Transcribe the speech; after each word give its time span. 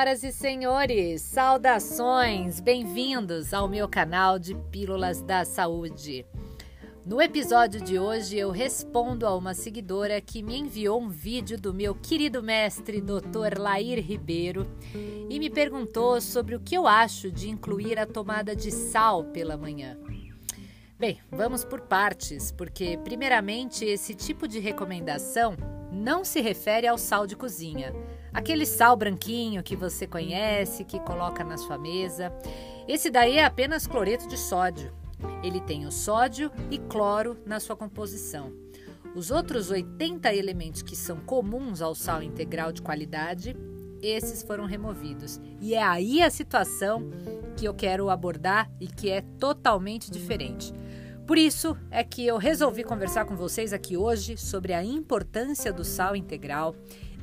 Senhoras 0.00 0.24
e 0.24 0.32
senhores, 0.32 1.20
saudações! 1.20 2.58
Bem-vindos 2.58 3.52
ao 3.52 3.68
meu 3.68 3.86
canal 3.86 4.38
de 4.38 4.54
Pílulas 4.54 5.20
da 5.20 5.44
Saúde. 5.44 6.24
No 7.04 7.20
episódio 7.20 7.82
de 7.82 7.98
hoje, 7.98 8.38
eu 8.38 8.50
respondo 8.50 9.26
a 9.26 9.36
uma 9.36 9.52
seguidora 9.52 10.18
que 10.18 10.42
me 10.42 10.58
enviou 10.58 11.02
um 11.02 11.10
vídeo 11.10 11.60
do 11.60 11.74
meu 11.74 11.94
querido 11.94 12.42
mestre, 12.42 13.02
Dr. 13.02 13.58
Lair 13.58 14.02
Ribeiro, 14.02 14.66
e 15.28 15.38
me 15.38 15.50
perguntou 15.50 16.18
sobre 16.18 16.56
o 16.56 16.60
que 16.60 16.74
eu 16.74 16.86
acho 16.86 17.30
de 17.30 17.50
incluir 17.50 17.98
a 17.98 18.06
tomada 18.06 18.56
de 18.56 18.70
sal 18.70 19.24
pela 19.24 19.58
manhã. 19.58 19.98
Bem, 20.98 21.20
vamos 21.30 21.62
por 21.62 21.82
partes, 21.82 22.50
porque, 22.50 22.98
primeiramente, 23.04 23.84
esse 23.84 24.14
tipo 24.14 24.48
de 24.48 24.60
recomendação 24.60 25.58
não 25.92 26.24
se 26.24 26.40
refere 26.40 26.86
ao 26.86 26.96
sal 26.96 27.26
de 27.26 27.36
cozinha, 27.36 27.92
aquele 28.32 28.66
sal 28.66 28.96
branquinho 28.96 29.62
que 29.62 29.76
você 29.76 30.06
conhece, 30.06 30.84
que 30.84 31.00
coloca 31.00 31.44
na 31.44 31.56
sua 31.56 31.78
mesa. 31.78 32.32
Esse 32.86 33.10
daí 33.10 33.38
é 33.38 33.44
apenas 33.44 33.86
cloreto 33.86 34.28
de 34.28 34.36
sódio. 34.36 34.92
Ele 35.42 35.60
tem 35.60 35.86
o 35.86 35.92
sódio 35.92 36.50
e 36.70 36.78
cloro 36.78 37.38
na 37.44 37.60
sua 37.60 37.76
composição. 37.76 38.52
Os 39.14 39.30
outros 39.30 39.70
80 39.70 40.32
elementos 40.34 40.82
que 40.82 40.94
são 40.94 41.18
comuns 41.20 41.82
ao 41.82 41.94
sal 41.94 42.22
integral 42.22 42.72
de 42.72 42.80
qualidade, 42.80 43.56
esses 44.00 44.42
foram 44.42 44.64
removidos. 44.64 45.40
E 45.60 45.74
é 45.74 45.82
aí 45.82 46.22
a 46.22 46.30
situação 46.30 47.10
que 47.56 47.66
eu 47.66 47.74
quero 47.74 48.08
abordar 48.08 48.70
e 48.80 48.86
que 48.86 49.10
é 49.10 49.20
totalmente 49.38 50.10
diferente. 50.10 50.72
Por 51.26 51.38
isso 51.38 51.76
é 51.90 52.02
que 52.02 52.26
eu 52.26 52.38
resolvi 52.38 52.82
conversar 52.82 53.24
com 53.24 53.36
vocês 53.36 53.72
aqui 53.72 53.96
hoje 53.96 54.36
sobre 54.36 54.72
a 54.72 54.82
importância 54.82 55.72
do 55.72 55.84
sal 55.84 56.16
integral, 56.16 56.74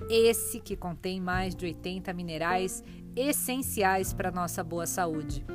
esse 0.09 0.59
que 0.59 0.75
contém 0.75 1.19
mais 1.19 1.55
de 1.55 1.65
80 1.65 2.13
minerais 2.13 2.83
essenciais 3.15 4.13
para 4.13 4.31
nossa 4.31 4.63
boa 4.63 4.85
saúde. 4.85 5.45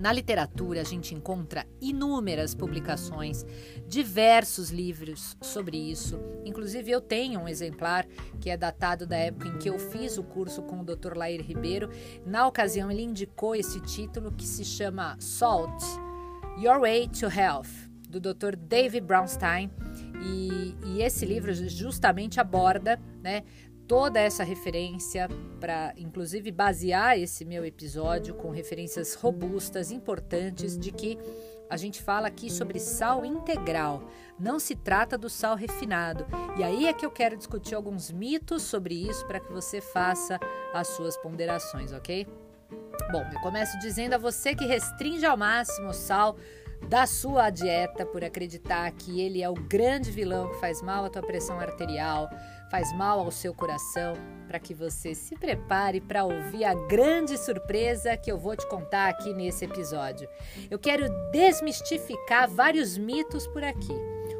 Na 0.00 0.14
literatura, 0.14 0.80
a 0.80 0.84
gente 0.84 1.14
encontra 1.14 1.66
inúmeras 1.78 2.54
publicações, 2.54 3.44
diversos 3.86 4.70
livros 4.70 5.36
sobre 5.42 5.76
isso. 5.76 6.18
Inclusive, 6.42 6.90
eu 6.90 7.02
tenho 7.02 7.40
um 7.40 7.46
exemplar 7.46 8.06
que 8.40 8.48
é 8.48 8.56
datado 8.56 9.06
da 9.06 9.18
época 9.18 9.48
em 9.48 9.58
que 9.58 9.68
eu 9.68 9.78
fiz 9.78 10.16
o 10.16 10.22
curso 10.22 10.62
com 10.62 10.80
o 10.80 10.84
Dr. 10.84 11.14
Lair 11.14 11.42
Ribeiro. 11.42 11.90
Na 12.24 12.46
ocasião, 12.46 12.90
ele 12.90 13.02
indicou 13.02 13.54
esse 13.54 13.78
título 13.80 14.32
que 14.32 14.46
se 14.46 14.64
chama 14.64 15.18
Salt 15.20 15.82
Your 16.58 16.80
Way 16.80 17.08
to 17.08 17.26
Health, 17.26 17.89
do 18.10 18.20
Dr. 18.20 18.56
David 18.56 19.06
Brownstein. 19.06 19.70
E, 20.22 20.74
e 20.84 21.02
esse 21.02 21.24
livro 21.24 21.52
justamente 21.54 22.40
aborda 22.40 23.00
né, 23.22 23.42
toda 23.86 24.20
essa 24.20 24.44
referência 24.44 25.28
para, 25.58 25.94
inclusive, 25.96 26.50
basear 26.50 27.18
esse 27.18 27.44
meu 27.44 27.64
episódio 27.64 28.34
com 28.34 28.50
referências 28.50 29.14
robustas, 29.14 29.90
importantes, 29.90 30.76
de 30.78 30.92
que 30.92 31.18
a 31.70 31.76
gente 31.76 32.02
fala 32.02 32.26
aqui 32.26 32.50
sobre 32.50 32.80
sal 32.80 33.24
integral, 33.24 34.08
não 34.38 34.58
se 34.58 34.74
trata 34.74 35.16
do 35.16 35.30
sal 35.30 35.54
refinado. 35.54 36.26
E 36.58 36.64
aí 36.64 36.86
é 36.86 36.92
que 36.92 37.06
eu 37.06 37.10
quero 37.10 37.36
discutir 37.36 37.76
alguns 37.76 38.10
mitos 38.10 38.64
sobre 38.64 38.94
isso 38.94 39.24
para 39.26 39.38
que 39.38 39.52
você 39.52 39.80
faça 39.80 40.38
as 40.74 40.88
suas 40.88 41.16
ponderações, 41.16 41.92
ok? 41.92 42.26
Bom, 43.12 43.24
eu 43.32 43.40
começo 43.40 43.78
dizendo 43.78 44.14
a 44.14 44.18
você 44.18 44.54
que 44.54 44.64
restringe 44.66 45.24
ao 45.24 45.36
máximo 45.36 45.88
o 45.88 45.92
sal 45.92 46.36
da 46.88 47.06
sua 47.06 47.50
dieta 47.50 48.04
por 48.04 48.24
acreditar 48.24 48.90
que 48.92 49.20
ele 49.20 49.42
é 49.42 49.48
o 49.48 49.54
grande 49.54 50.10
vilão 50.10 50.48
que 50.48 50.60
faz 50.60 50.82
mal 50.82 51.04
à 51.04 51.10
tua 51.10 51.22
pressão 51.22 51.60
arterial, 51.60 52.28
faz 52.70 52.92
mal 52.96 53.20
ao 53.20 53.30
seu 53.30 53.54
coração, 53.54 54.14
para 54.46 54.58
que 54.58 54.74
você 54.74 55.14
se 55.14 55.36
prepare 55.36 56.00
para 56.00 56.24
ouvir 56.24 56.64
a 56.64 56.74
grande 56.74 57.38
surpresa 57.38 58.16
que 58.16 58.30
eu 58.30 58.38
vou 58.38 58.56
te 58.56 58.66
contar 58.68 59.08
aqui 59.08 59.32
nesse 59.32 59.64
episódio. 59.64 60.28
Eu 60.70 60.78
quero 60.78 61.08
desmistificar 61.30 62.48
vários 62.48 62.98
mitos 62.98 63.46
por 63.46 63.62
aqui. 63.62 63.94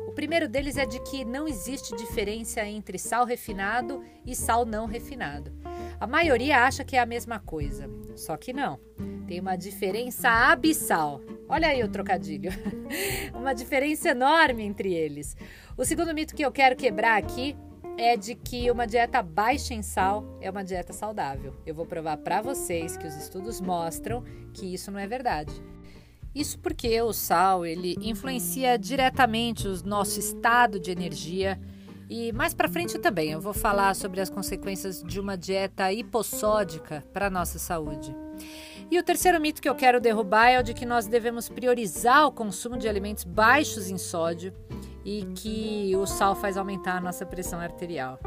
O 0.08 0.12
primeiro 0.12 0.48
deles 0.48 0.76
é 0.76 0.84
de 0.84 1.00
que 1.02 1.24
não 1.24 1.46
existe 1.46 1.94
diferença 1.94 2.64
entre 2.64 2.98
sal 2.98 3.24
refinado 3.24 4.02
e 4.26 4.34
sal 4.34 4.66
não 4.66 4.86
refinado. 4.86 5.52
A 6.00 6.06
maioria 6.06 6.64
acha 6.64 6.84
que 6.84 6.96
é 6.96 6.98
a 6.98 7.06
mesma 7.06 7.38
coisa, 7.38 7.88
só 8.16 8.36
que 8.36 8.52
não. 8.52 8.80
Tem 9.30 9.38
uma 9.38 9.54
diferença 9.54 10.28
abissal. 10.28 11.20
Olha 11.48 11.68
aí 11.68 11.84
o 11.84 11.88
trocadilho. 11.88 12.50
uma 13.32 13.52
diferença 13.52 14.08
enorme 14.08 14.64
entre 14.64 14.92
eles. 14.92 15.36
O 15.76 15.84
segundo 15.84 16.12
mito 16.12 16.34
que 16.34 16.44
eu 16.44 16.50
quero 16.50 16.74
quebrar 16.74 17.16
aqui 17.16 17.56
é 17.96 18.16
de 18.16 18.34
que 18.34 18.68
uma 18.72 18.88
dieta 18.88 19.22
baixa 19.22 19.72
em 19.72 19.82
sal 19.82 20.24
é 20.40 20.50
uma 20.50 20.64
dieta 20.64 20.92
saudável. 20.92 21.54
Eu 21.64 21.76
vou 21.76 21.86
provar 21.86 22.16
para 22.16 22.42
vocês 22.42 22.96
que 22.96 23.06
os 23.06 23.14
estudos 23.14 23.60
mostram 23.60 24.24
que 24.52 24.74
isso 24.74 24.90
não 24.90 24.98
é 24.98 25.06
verdade. 25.06 25.54
Isso 26.34 26.58
porque 26.58 27.00
o 27.00 27.12
sal 27.12 27.64
ele 27.64 27.96
influencia 28.00 28.76
diretamente 28.76 29.68
o 29.68 29.86
nosso 29.86 30.18
estado 30.18 30.80
de 30.80 30.90
energia 30.90 31.56
e 32.08 32.32
mais 32.32 32.52
para 32.52 32.68
frente 32.68 32.98
também 32.98 33.30
eu 33.30 33.40
vou 33.40 33.54
falar 33.54 33.94
sobre 33.94 34.20
as 34.20 34.28
consequências 34.28 35.00
de 35.00 35.20
uma 35.20 35.38
dieta 35.38 35.92
hipossódica 35.92 37.04
para 37.12 37.30
nossa 37.30 37.60
saúde. 37.60 38.12
E 38.90 38.98
o 38.98 39.04
terceiro 39.04 39.40
mito 39.40 39.62
que 39.62 39.68
eu 39.68 39.74
quero 39.76 40.00
derrubar 40.00 40.48
é 40.48 40.58
o 40.58 40.64
de 40.64 40.74
que 40.74 40.84
nós 40.84 41.06
devemos 41.06 41.48
priorizar 41.48 42.26
o 42.26 42.32
consumo 42.32 42.76
de 42.76 42.88
alimentos 42.88 43.22
baixos 43.22 43.88
em 43.88 43.96
sódio 43.96 44.52
e 45.04 45.24
que 45.36 45.94
o 45.94 46.04
sal 46.06 46.34
faz 46.34 46.56
aumentar 46.56 46.96
a 46.96 47.00
nossa 47.00 47.24
pressão 47.24 47.60
arterial. 47.60 48.18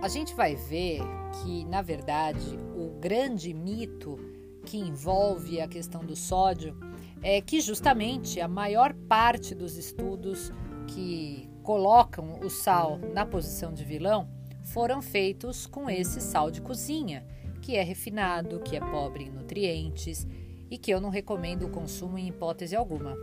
A 0.00 0.06
gente 0.06 0.36
vai 0.36 0.54
ver 0.54 1.00
que, 1.42 1.64
na 1.64 1.82
verdade, 1.82 2.56
o 2.76 2.96
grande 3.00 3.52
mito 3.52 4.16
que 4.64 4.78
envolve 4.78 5.60
a 5.60 5.66
questão 5.66 6.04
do 6.04 6.14
sódio 6.14 6.78
é 7.20 7.40
que 7.40 7.60
justamente 7.60 8.40
a 8.40 8.46
maior 8.46 8.94
parte 8.94 9.52
dos 9.52 9.76
estudos 9.76 10.52
que 10.86 11.50
colocam 11.64 12.38
o 12.40 12.48
sal 12.48 13.00
na 13.12 13.26
posição 13.26 13.72
de 13.72 13.84
vilão 13.84 14.28
foram 14.62 15.02
feitos 15.02 15.66
com 15.66 15.90
esse 15.90 16.20
sal 16.20 16.52
de 16.52 16.60
cozinha, 16.60 17.26
que 17.66 17.74
é 17.74 17.82
refinado, 17.82 18.60
que 18.60 18.76
é 18.76 18.80
pobre 18.80 19.24
em 19.24 19.30
nutrientes 19.30 20.24
e 20.70 20.78
que 20.78 20.88
eu 20.88 21.00
não 21.00 21.10
recomendo 21.10 21.66
o 21.66 21.68
consumo 21.68 22.16
em 22.16 22.28
hipótese 22.28 22.76
alguma. 22.76 23.16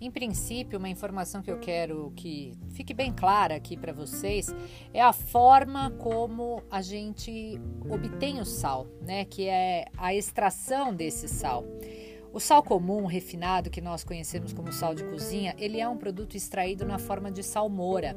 Em 0.00 0.08
princípio, 0.08 0.78
uma 0.78 0.88
informação 0.88 1.42
que 1.42 1.50
eu 1.50 1.58
quero 1.58 2.12
que 2.14 2.56
fique 2.70 2.94
bem 2.94 3.12
clara 3.12 3.56
aqui 3.56 3.76
para 3.76 3.92
vocês 3.92 4.54
é 4.94 5.02
a 5.02 5.12
forma 5.12 5.90
como 5.98 6.62
a 6.70 6.80
gente 6.80 7.60
obtém 7.90 8.38
o 8.38 8.44
sal, 8.44 8.86
né? 9.00 9.24
Que 9.24 9.48
é 9.48 9.86
a 9.96 10.14
extração 10.14 10.94
desse 10.94 11.26
sal. 11.26 11.64
O 12.32 12.38
sal 12.38 12.62
comum, 12.62 13.04
refinado, 13.04 13.68
que 13.68 13.80
nós 13.80 14.04
conhecemos 14.04 14.52
como 14.52 14.72
sal 14.72 14.94
de 14.94 15.02
cozinha, 15.02 15.56
ele 15.58 15.80
é 15.80 15.88
um 15.88 15.96
produto 15.96 16.36
extraído 16.36 16.86
na 16.86 17.00
forma 17.00 17.32
de 17.32 17.42
salmoura. 17.42 18.16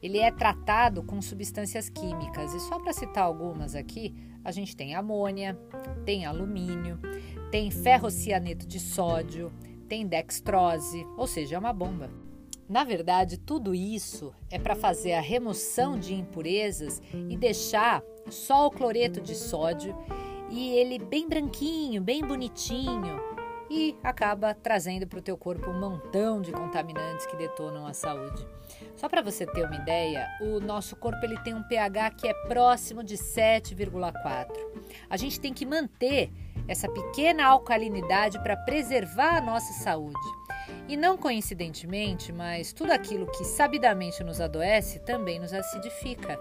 Ele 0.00 0.18
é 0.18 0.30
tratado 0.30 1.02
com 1.02 1.20
substâncias 1.20 1.88
químicas. 1.88 2.54
E 2.54 2.60
só 2.60 2.78
para 2.78 2.92
citar 2.92 3.24
algumas 3.24 3.74
aqui, 3.74 4.14
a 4.44 4.52
gente 4.52 4.76
tem 4.76 4.94
amônia, 4.94 5.58
tem 6.04 6.26
alumínio, 6.26 7.00
tem 7.50 7.70
ferrocianeto 7.70 8.66
de 8.66 8.78
sódio, 8.78 9.50
tem 9.88 10.06
dextrose, 10.06 11.06
ou 11.16 11.26
seja, 11.26 11.56
é 11.56 11.58
uma 11.58 11.72
bomba. 11.72 12.10
Na 12.68 12.84
verdade, 12.84 13.38
tudo 13.38 13.74
isso 13.74 14.34
é 14.50 14.58
para 14.58 14.74
fazer 14.74 15.12
a 15.12 15.20
remoção 15.20 15.98
de 15.98 16.14
impurezas 16.14 17.00
e 17.28 17.36
deixar 17.36 18.02
só 18.28 18.66
o 18.66 18.70
cloreto 18.70 19.20
de 19.20 19.34
sódio 19.34 19.96
e 20.50 20.70
ele 20.70 20.98
bem 20.98 21.28
branquinho, 21.28 22.02
bem 22.02 22.22
bonitinho, 22.22 23.33
e 23.70 23.96
acaba 24.02 24.54
trazendo 24.54 25.06
para 25.06 25.18
o 25.18 25.22
teu 25.22 25.36
corpo 25.36 25.70
um 25.70 25.78
montão 25.78 26.40
de 26.40 26.52
contaminantes 26.52 27.26
que 27.26 27.36
detonam 27.36 27.86
a 27.86 27.92
saúde. 27.92 28.46
Só 28.96 29.08
para 29.08 29.22
você 29.22 29.46
ter 29.46 29.64
uma 29.64 29.76
ideia, 29.76 30.28
o 30.40 30.60
nosso 30.60 30.96
corpo 30.96 31.24
ele 31.24 31.38
tem 31.40 31.54
um 31.54 31.62
pH 31.62 32.10
que 32.12 32.28
é 32.28 32.34
próximo 32.46 33.02
de 33.02 33.16
7,4. 33.16 34.48
A 35.08 35.16
gente 35.16 35.40
tem 35.40 35.52
que 35.52 35.66
manter 35.66 36.30
essa 36.66 36.88
pequena 36.88 37.46
alcalinidade 37.46 38.38
para 38.42 38.56
preservar 38.56 39.36
a 39.36 39.40
nossa 39.40 39.72
saúde. 39.72 40.18
E 40.88 40.96
não 40.96 41.16
coincidentemente, 41.16 42.32
mas 42.32 42.72
tudo 42.72 42.90
aquilo 42.92 43.26
que 43.26 43.44
sabidamente 43.44 44.22
nos 44.22 44.40
adoece 44.40 44.98
também 45.00 45.38
nos 45.38 45.52
acidifica. 45.52 46.38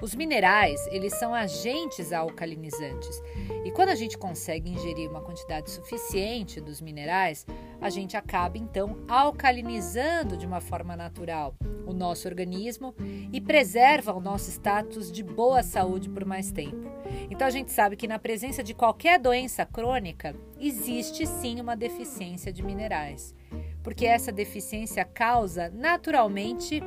Os 0.00 0.14
minerais, 0.14 0.86
eles 0.86 1.14
são 1.18 1.34
agentes 1.34 2.12
alcalinizantes. 2.12 3.20
E 3.64 3.70
quando 3.70 3.90
a 3.90 3.94
gente 3.94 4.16
consegue 4.16 4.70
ingerir 4.70 5.10
uma 5.10 5.20
quantidade 5.20 5.70
suficiente 5.70 6.60
dos 6.60 6.80
minerais, 6.80 7.46
a 7.80 7.90
gente 7.90 8.16
acaba 8.16 8.56
então 8.56 9.04
alcalinizando 9.06 10.36
de 10.36 10.46
uma 10.46 10.60
forma 10.60 10.96
natural 10.96 11.54
o 11.86 11.92
nosso 11.92 12.28
organismo 12.28 12.94
e 13.32 13.40
preserva 13.40 14.14
o 14.14 14.20
nosso 14.20 14.48
status 14.50 15.10
de 15.10 15.22
boa 15.22 15.62
saúde 15.62 16.08
por 16.08 16.24
mais 16.24 16.50
tempo. 16.50 16.88
Então 17.30 17.46
a 17.46 17.50
gente 17.50 17.72
sabe 17.72 17.96
que 17.96 18.08
na 18.08 18.18
presença 18.18 18.62
de 18.62 18.72
qualquer 18.72 19.18
doença 19.18 19.66
crônica 19.66 20.34
existe 20.58 21.26
sim 21.26 21.60
uma 21.60 21.76
deficiência 21.76 22.52
de 22.52 22.62
minerais, 22.62 23.34
porque 23.82 24.06
essa 24.06 24.30
deficiência 24.30 25.04
causa 25.04 25.68
naturalmente 25.70 26.80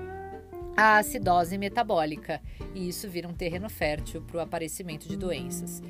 a 0.76 0.98
acidose 0.98 1.58
metabólica, 1.58 2.42
e 2.74 2.88
isso 2.90 3.10
vira 3.10 3.28
um 3.28 3.34
terreno 3.34 3.70
fértil 3.70 4.22
para 4.22 4.38
o 4.38 4.42
aparecimento 4.42 5.08
de 5.08 5.16
doenças. 5.16 5.82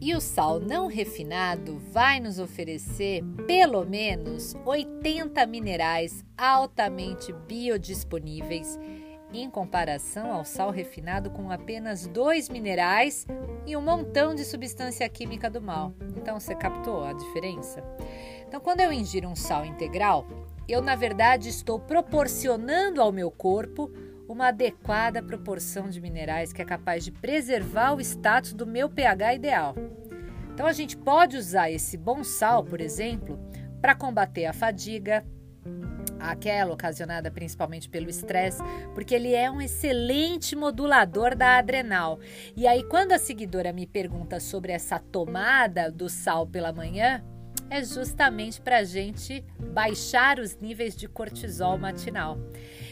E 0.00 0.14
o 0.14 0.20
sal 0.20 0.60
não 0.60 0.86
refinado 0.86 1.78
vai 1.90 2.20
nos 2.20 2.38
oferecer 2.38 3.24
pelo 3.46 3.84
menos 3.84 4.54
80 4.64 5.46
minerais 5.46 6.24
altamente 6.36 7.32
biodisponíveis 7.32 8.78
em 9.32 9.50
comparação 9.50 10.32
ao 10.32 10.44
sal 10.44 10.70
refinado 10.70 11.30
com 11.30 11.50
apenas 11.50 12.06
dois 12.06 12.48
minerais 12.48 13.26
e 13.66 13.76
um 13.76 13.82
montão 13.82 14.34
de 14.34 14.44
substância 14.44 15.08
química 15.08 15.50
do 15.50 15.60
mal. 15.60 15.92
Então 16.16 16.38
você 16.38 16.54
captou 16.54 17.04
a 17.04 17.12
diferença? 17.12 17.82
Então, 18.46 18.60
quando 18.60 18.80
eu 18.80 18.92
ingiro 18.92 19.28
um 19.28 19.34
sal 19.34 19.64
integral, 19.64 20.26
eu 20.68 20.80
na 20.80 20.94
verdade 20.94 21.48
estou 21.48 21.78
proporcionando 21.78 23.00
ao 23.00 23.10
meu 23.10 23.30
corpo 23.30 23.90
uma 24.28 24.48
adequada 24.48 25.22
proporção 25.22 25.88
de 25.88 26.00
minerais 26.00 26.52
que 26.52 26.62
é 26.62 26.64
capaz 26.64 27.04
de 27.04 27.12
preservar 27.12 27.94
o 27.94 28.00
status 28.00 28.52
do 28.52 28.66
meu 28.66 28.88
pH 28.88 29.34
ideal. 29.34 29.74
Então 30.52 30.66
a 30.66 30.72
gente 30.72 30.96
pode 30.96 31.36
usar 31.36 31.70
esse 31.70 31.96
bom 31.96 32.22
sal, 32.22 32.64
por 32.64 32.80
exemplo, 32.80 33.38
para 33.80 33.94
combater 33.94 34.46
a 34.46 34.52
fadiga, 34.52 35.24
aquela 36.18 36.72
ocasionada 36.72 37.30
principalmente 37.30 37.88
pelo 37.88 38.08
estresse, 38.08 38.62
porque 38.94 39.14
ele 39.14 39.34
é 39.34 39.50
um 39.50 39.60
excelente 39.60 40.56
modulador 40.56 41.36
da 41.36 41.58
adrenal. 41.58 42.18
E 42.56 42.66
aí, 42.66 42.82
quando 42.84 43.12
a 43.12 43.18
seguidora 43.18 43.72
me 43.72 43.86
pergunta 43.86 44.40
sobre 44.40 44.72
essa 44.72 44.98
tomada 44.98 45.90
do 45.90 46.08
sal 46.08 46.46
pela 46.46 46.72
manhã, 46.72 47.22
é 47.68 47.82
justamente 47.82 48.60
para 48.60 48.78
a 48.78 48.84
gente 48.84 49.44
baixar 49.72 50.38
os 50.38 50.56
níveis 50.56 50.96
de 50.96 51.08
cortisol 51.08 51.78
matinal. 51.78 52.38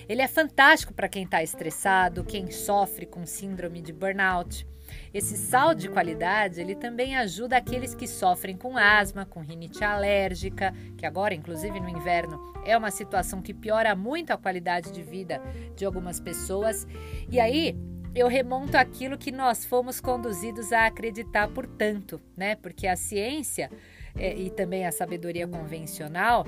Ele 0.09 0.23
é 0.23 0.29
fantástico 0.29 0.93
para 0.93 1.09
quem 1.09 1.25
está 1.25 1.43
estressado, 1.43 2.25
quem 2.25 2.51
sofre 2.51 3.07
com 3.07 3.27
síndrome 3.27 3.81
de 3.81 3.93
burnout. 3.93 4.67
Esse 5.13 5.37
sal 5.37 5.75
de 5.75 5.89
qualidade, 5.89 6.61
ele 6.61 6.75
também 6.75 7.17
ajuda 7.17 7.57
aqueles 7.57 7.95
que 7.95 8.07
sofrem 8.07 8.57
com 8.57 8.77
asma, 8.77 9.25
com 9.25 9.41
rinite 9.41 9.83
alérgica, 9.85 10.75
que 10.97 11.07
agora, 11.07 11.35
inclusive 11.35 11.81
no 11.81 11.89
inverno, 11.89 12.53
é 12.65 12.77
uma 12.77 12.91
situação 12.91 13.43
que 13.43 13.55
piora 13.55 13.95
muito 13.95 14.33
a 14.33 14.39
qualidade 14.39 14.93
de 14.93 15.03
vida 15.03 15.41
de 15.77 15.85
algumas 15.85 16.21
pessoas. 16.21 16.87
E 17.31 17.41
aí, 17.41 17.77
eu 18.15 18.29
remonto 18.29 18.77
aquilo 18.77 19.17
que 19.17 19.33
nós 19.33 19.65
fomos 19.65 20.01
conduzidos 20.01 20.73
a 20.73 20.87
acreditar 20.87 21.49
por 21.49 21.67
tanto, 21.67 22.21
né? 22.37 22.57
Porque 22.57 22.87
a 22.87 22.97
ciência 22.97 23.71
e 24.17 24.51
também 24.51 24.87
a 24.87 24.93
sabedoria 24.93 25.47
convencional 25.47 26.47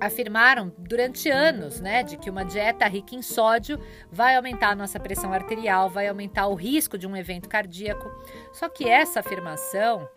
afirmaram 0.00 0.72
durante 0.78 1.30
anos, 1.30 1.80
né, 1.80 2.02
de 2.02 2.16
que 2.16 2.28
uma 2.28 2.44
dieta 2.44 2.86
rica 2.86 3.14
em 3.14 3.22
sódio 3.22 3.78
vai 4.10 4.36
aumentar 4.36 4.70
a 4.70 4.76
nossa 4.76 5.00
pressão 5.00 5.32
arterial, 5.32 5.88
vai 5.88 6.08
aumentar 6.08 6.46
o 6.46 6.54
risco 6.54 6.98
de 6.98 7.06
um 7.06 7.16
evento 7.16 7.48
cardíaco. 7.48 8.10
Só 8.52 8.68
que 8.68 8.88
essa 8.88 9.20
afirmação 9.20 10.08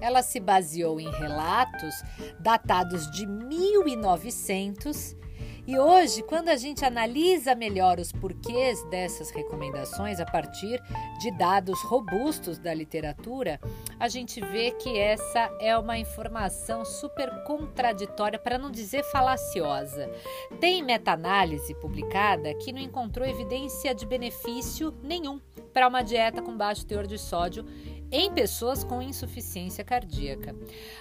ela 0.00 0.22
se 0.22 0.40
baseou 0.40 1.00
em 1.00 1.10
relatos 1.10 1.94
datados 2.40 3.08
de 3.12 3.24
1900 3.26 5.16
e 5.64 5.78
hoje, 5.78 6.22
quando 6.22 6.48
a 6.48 6.56
gente 6.56 6.84
analisa 6.84 7.54
melhor 7.54 8.00
os 8.00 8.10
porquês 8.10 8.82
dessas 8.90 9.30
recomendações 9.30 10.18
a 10.18 10.24
partir 10.24 10.82
de 11.20 11.30
dados 11.38 11.80
robustos 11.82 12.58
da 12.58 12.74
literatura, 12.74 13.60
a 13.98 14.08
gente 14.08 14.40
vê 14.40 14.72
que 14.72 14.98
essa 14.98 15.50
é 15.60 15.78
uma 15.78 15.96
informação 15.96 16.84
super 16.84 17.44
contraditória, 17.44 18.40
para 18.40 18.58
não 18.58 18.72
dizer 18.72 19.04
falaciosa. 19.04 20.10
Tem 20.58 20.82
meta-análise 20.82 21.72
publicada 21.76 22.52
que 22.54 22.72
não 22.72 22.80
encontrou 22.80 23.24
evidência 23.24 23.94
de 23.94 24.04
benefício 24.04 24.92
nenhum 25.00 25.40
para 25.72 25.86
uma 25.86 26.02
dieta 26.02 26.42
com 26.42 26.56
baixo 26.56 26.84
teor 26.84 27.06
de 27.06 27.18
sódio 27.18 27.64
em 28.12 28.30
pessoas 28.30 28.84
com 28.84 29.00
insuficiência 29.00 29.82
cardíaca. 29.82 30.54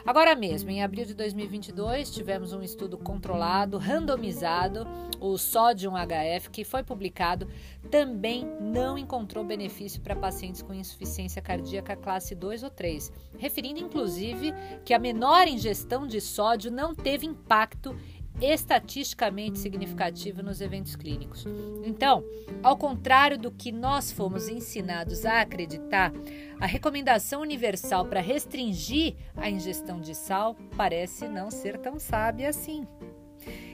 Agora 0.06 0.34
mesmo, 0.34 0.70
em 0.72 0.82
abril 0.82 1.06
de 1.06 1.14
2022, 1.14 2.10
tivemos 2.10 2.54
um 2.54 2.64
estudo 2.64 2.98
controlado, 2.98 3.78
randomizado, 3.78 4.88
o 5.20 5.38
Sodium 5.38 5.94
HF, 5.94 6.50
que 6.50 6.64
foi 6.64 6.84
publicado, 6.84 7.48
também 7.92 8.48
não 8.60 8.98
encontrou 8.98 9.44
benefício 9.44 10.02
para 10.02 10.16
pacientes 10.16 10.62
com 10.62 10.74
insuficiência 10.74 11.42
cardíaca 11.42 11.96
classe 11.96 12.34
2 12.34 12.64
ou 12.64 12.70
3, 12.70 13.12
referindo 13.38 13.80
inclusive 13.80 14.54
que 14.86 14.94
a 14.94 15.00
menor 15.00 15.48
ingestão 15.48 16.08
de 16.08 16.22
sódio 16.22 16.72
não 16.72 16.96
teve 16.96 17.26
impacto 17.26 17.96
estatisticamente 18.40 19.60
significativo 19.60 20.42
nos 20.42 20.62
eventos 20.62 20.96
clínicos. 20.96 21.46
Então, 21.84 22.24
ao 22.64 22.78
contrário 22.78 23.38
do 23.38 23.52
que 23.52 23.72
nós 23.72 24.12
fomos 24.12 24.48
ensinados 24.48 25.26
a 25.26 25.42
acreditar, 25.42 26.12
a 26.60 26.66
recomendação 26.66 27.42
universal 27.42 28.06
para 28.06 28.22
restringir 28.22 29.16
a 29.36 29.50
ingestão 29.50 30.00
de 30.00 30.16
sal 30.16 30.56
parece 30.78 31.28
não 31.28 31.52
ser 31.52 31.78
tão 31.78 32.00
sábia 32.00 32.50
assim. 32.50 32.88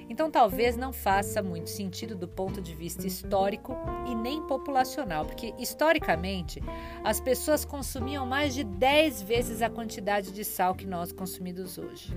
Então, 0.09 0.31
talvez 0.31 0.77
não 0.77 0.93
faça 0.93 1.43
muito 1.43 1.69
sentido 1.69 2.15
do 2.15 2.27
ponto 2.27 2.61
de 2.61 2.73
vista 2.73 3.05
histórico 3.05 3.75
e 4.07 4.15
nem 4.15 4.41
populacional, 4.47 5.25
porque 5.25 5.53
historicamente 5.59 6.61
as 7.03 7.19
pessoas 7.19 7.65
consumiam 7.65 8.25
mais 8.25 8.53
de 8.53 8.63
10 8.63 9.21
vezes 9.21 9.61
a 9.61 9.69
quantidade 9.69 10.31
de 10.31 10.45
sal 10.45 10.73
que 10.73 10.87
nós 10.87 11.11
consumimos 11.11 11.77
hoje. 11.77 12.15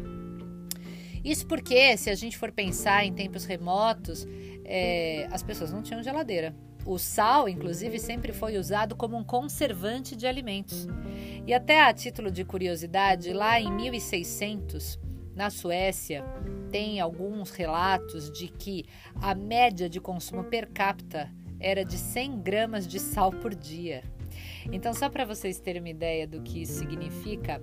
Isso 1.24 1.46
porque, 1.46 1.96
se 1.96 2.10
a 2.10 2.14
gente 2.14 2.36
for 2.36 2.50
pensar 2.50 3.04
em 3.04 3.12
tempos 3.12 3.44
remotos, 3.44 4.26
é, 4.64 5.28
as 5.30 5.42
pessoas 5.42 5.72
não 5.72 5.82
tinham 5.82 6.02
geladeira. 6.02 6.54
O 6.86 6.98
sal, 6.98 7.48
inclusive, 7.48 7.98
sempre 7.98 8.32
foi 8.32 8.56
usado 8.56 8.96
como 8.96 9.16
um 9.16 9.24
conservante 9.24 10.16
de 10.16 10.26
alimentos. 10.26 10.86
E 11.46 11.52
até 11.52 11.82
a 11.82 11.92
título 11.92 12.30
de 12.30 12.44
curiosidade, 12.44 13.32
lá 13.32 13.60
em 13.60 13.70
1600, 13.70 14.98
na 15.34 15.50
Suécia, 15.50 16.24
tem 16.70 17.00
alguns 17.00 17.50
relatos 17.50 18.30
de 18.30 18.48
que 18.48 18.86
a 19.20 19.34
média 19.34 19.90
de 19.90 20.00
consumo 20.00 20.44
per 20.44 20.70
capita 20.70 21.30
era 21.58 21.84
de 21.84 21.98
100 21.98 22.40
gramas 22.40 22.86
de 22.86 22.98
sal 22.98 23.30
por 23.30 23.54
dia. 23.54 24.02
Então, 24.72 24.94
só 24.94 25.10
para 25.10 25.24
vocês 25.24 25.60
terem 25.60 25.82
uma 25.82 25.90
ideia 25.90 26.26
do 26.26 26.40
que 26.40 26.62
isso 26.62 26.78
significa, 26.78 27.60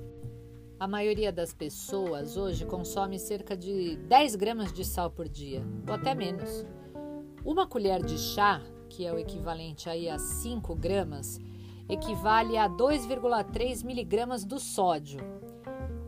a 0.80 0.88
maioria 0.88 1.32
das 1.32 1.54
pessoas 1.54 2.38
hoje 2.38 2.66
consome 2.66 3.18
cerca 3.18 3.58
de 3.58 3.98
10 3.98 4.36
gramas 4.36 4.72
de 4.72 4.86
sal 4.86 5.10
por 5.10 5.28
dia, 5.28 5.64
ou 5.88 5.94
até 5.94 6.14
menos. 6.14 6.66
Uma 7.44 7.66
colher 7.66 8.04
de 8.04 8.18
chá, 8.18 8.62
que 8.88 9.06
é 9.06 9.12
o 9.12 9.18
equivalente 9.18 9.90
aí 9.90 10.08
a 10.08 10.20
5 10.20 10.76
gramas, 10.76 11.40
equivale 11.90 12.58
a 12.58 12.70
2,3 12.70 13.84
miligramas 13.84 14.46
do 14.46 14.60
sódio. 14.60 15.20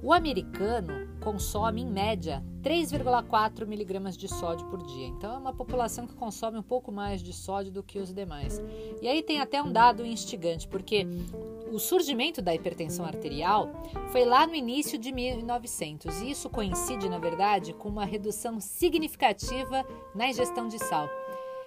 O 0.04 0.14
americano 0.14 1.10
consome, 1.20 1.82
em 1.82 1.90
média, 1.90 2.44
3,4 2.62 3.66
miligramas 3.66 4.16
de 4.16 4.28
sódio 4.28 4.66
por 4.68 4.82
dia. 4.84 5.08
Então, 5.08 5.34
é 5.34 5.38
uma 5.38 5.54
população 5.54 6.08
que 6.08 6.16
consome 6.16 6.58
um 6.58 6.64
pouco 6.64 6.92
mais 6.92 7.22
de 7.22 7.34
sódio 7.34 7.72
do 7.72 7.84
que 7.84 8.00
os 8.00 8.14
demais. 8.14 8.62
E 9.02 9.08
aí 9.08 9.22
tem 9.22 9.42
até 9.42 9.62
um 9.62 9.72
dado 9.72 10.06
instigante, 10.06 10.68
porque 10.68 11.06
o 11.72 11.80
surgimento 11.80 12.42
da 12.42 12.54
hipertensão 12.54 13.06
arterial 13.06 13.70
foi 14.12 14.26
lá 14.26 14.46
no 14.48 14.56
início 14.56 14.98
de 14.98 15.12
1900 15.12 16.22
e 16.22 16.32
isso 16.32 16.50
coincide, 16.50 17.08
na 17.08 17.20
verdade, 17.20 17.74
com 17.74 17.90
uma 17.90 18.06
redução 18.06 18.60
significativa 18.60 19.86
na 20.16 20.28
ingestão 20.28 20.68
de 20.68 20.80
sal, 20.80 21.08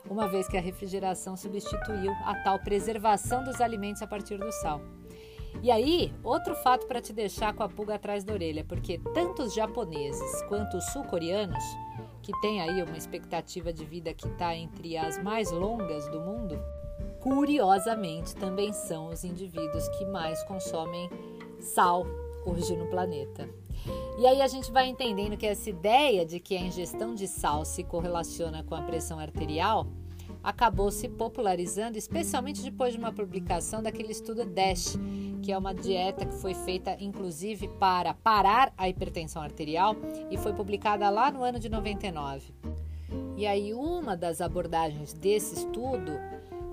uma 0.09 0.29
vez 0.29 0.49
que 0.49 0.57
a 0.57 0.61
refrigeração 0.61 1.37
substituiu 1.37 2.13
a 2.25 2.35
tal 2.43 2.59
preservação 2.59 3.45
dos 3.45 3.61
alimentos 3.61 4.03
a 4.03 4.07
partir 4.07 4.39
do 4.39 4.51
sal. 4.53 4.81
E 5.63 5.71
aí, 5.71 6.13
outro 6.25 6.55
fato 6.57 6.87
para 6.87 7.01
te 7.01 7.13
deixar 7.13 7.53
com 7.55 7.63
a 7.63 7.69
pulga 7.69 7.95
atrás 7.95 8.25
da 8.25 8.33
orelha, 8.33 8.65
porque 8.65 8.99
tanto 9.15 9.43
os 9.43 9.55
japoneses 9.55 10.43
quanto 10.49 10.79
os 10.79 10.85
sul-coreanos, 10.87 11.63
que 12.23 12.33
têm 12.41 12.61
aí 12.61 12.83
uma 12.83 12.97
expectativa 12.97 13.73
de 13.73 13.85
vida 13.85 14.15
que 14.15 14.27
está 14.27 14.55
entre 14.57 14.97
as 14.97 15.23
mais 15.23 15.51
longas 15.51 16.09
do 16.09 16.21
mundo, 16.21 16.59
curiosamente 17.23 18.35
também 18.35 18.73
são 18.73 19.09
os 19.09 19.23
indivíduos 19.23 19.89
que 19.91 20.05
mais 20.05 20.43
consomem 20.43 21.09
sal 21.61 22.05
hoje 22.45 22.77
no 22.77 22.87
planeta. 22.87 23.49
E 24.19 24.27
aí 24.27 24.43
a 24.43 24.49
gente 24.49 24.71
vai 24.73 24.89
entendendo 24.89 25.37
que 25.37 25.47
essa 25.47 25.71
ideia 25.71 26.27
de 26.27 26.41
que 26.41 26.57
a 26.57 26.61
ingestão 26.61 27.15
de 27.15 27.29
sal 27.29 27.65
se 27.65 27.85
correlaciona 27.85 28.65
com 28.65 28.75
a 28.75 28.83
pressão 28.83 29.19
arterial 29.19 29.87
acabou 30.43 30.91
se 30.91 31.09
popularizando, 31.09 31.97
especialmente 31.97 32.61
depois 32.61 32.93
de 32.93 32.99
uma 32.99 33.13
publicação 33.13 33.81
daquele 33.81 34.11
estudo 34.11 34.45
DASH, 34.45 34.97
que 35.41 35.53
é 35.53 35.59
uma 35.59 35.73
dieta 35.73 36.27
que 36.27 36.35
foi 36.35 36.55
feita 36.55 36.97
inclusive 37.01 37.69
para 37.79 38.15
parar 38.15 38.73
a 38.77 38.89
hipertensão 38.89 39.41
arterial 39.41 39.95
e 40.29 40.37
foi 40.37 40.53
publicada 40.53 41.09
lá 41.09 41.31
no 41.31 41.45
ano 41.45 41.61
de 41.61 41.69
99. 41.69 42.53
E 43.37 43.47
aí 43.47 43.73
uma 43.73 44.17
das 44.17 44.41
abordagens 44.41 45.13
desse 45.13 45.55
estudo 45.55 46.13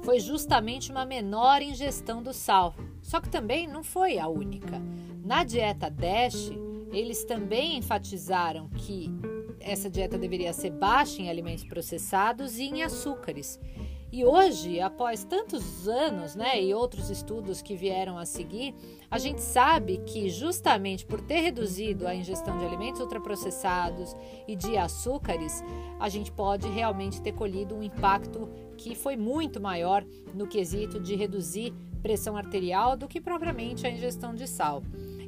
foi 0.04 0.20
justamente 0.20 0.92
uma 0.92 1.06
menor 1.06 1.62
ingestão 1.62 2.22
do 2.24 2.34
sal. 2.34 2.76
Só 3.02 3.20
que 3.20 3.30
também 3.30 3.68
não 3.68 3.84
foi 3.84 4.18
a 4.18 4.28
única. 4.28 4.82
Na 5.24 5.44
dieta 5.44 5.90
DASH, 5.90 6.52
eles 6.92 7.24
também 7.24 7.78
enfatizaram 7.78 8.70
que 8.70 9.10
essa 9.60 9.90
dieta 9.90 10.18
deveria 10.18 10.54
ser 10.54 10.72
baixa 10.72 11.22
em 11.22 11.30
alimentos 11.30 11.64
processados 11.64 12.58
e 12.58 12.64
em 12.64 12.84
açúcares. 12.84 13.60
E 14.12 14.26
hoje, 14.26 14.80
após 14.80 15.24
tantos 15.24 15.88
anos, 15.88 16.36
né, 16.36 16.62
e 16.64 16.74
outros 16.74 17.12
estudos 17.12 17.62
que 17.62 17.76
vieram 17.76 18.18
a 18.18 18.26
seguir, 18.26 18.74
a 19.10 19.20
gente 19.20 19.40
sabe 19.40 20.00
que 20.00 20.30
justamente 20.30 21.06
por 21.06 21.22
ter 21.22 21.42
reduzido 21.42 22.08
a 22.08 22.16
ingestão 22.16 22.58
de 22.58 22.66
alimentos 22.66 23.00
ultraprocessados 23.02 24.16
e 24.48 24.56
de 24.56 24.78
açúcares, 24.78 25.64
a 26.00 26.10
gente 26.10 26.32
pode 26.32 26.68
realmente 26.68 27.22
ter 27.22 27.34
colhido 27.34 27.76
um 27.76 27.84
impacto 27.84 28.50
que 28.78 28.96
foi 28.96 29.16
muito 29.16 29.62
maior 29.62 30.04
no 30.34 30.48
quesito 30.48 31.00
de 31.00 31.16
reduzir 31.16 31.72
pressão 32.02 32.36
arterial 32.36 32.98
do 32.98 33.08
que 33.08 33.22
propriamente 33.22 33.86
a 33.86 33.92
ingestão 33.92 34.34
de 34.34 34.48
sal. 34.48 34.82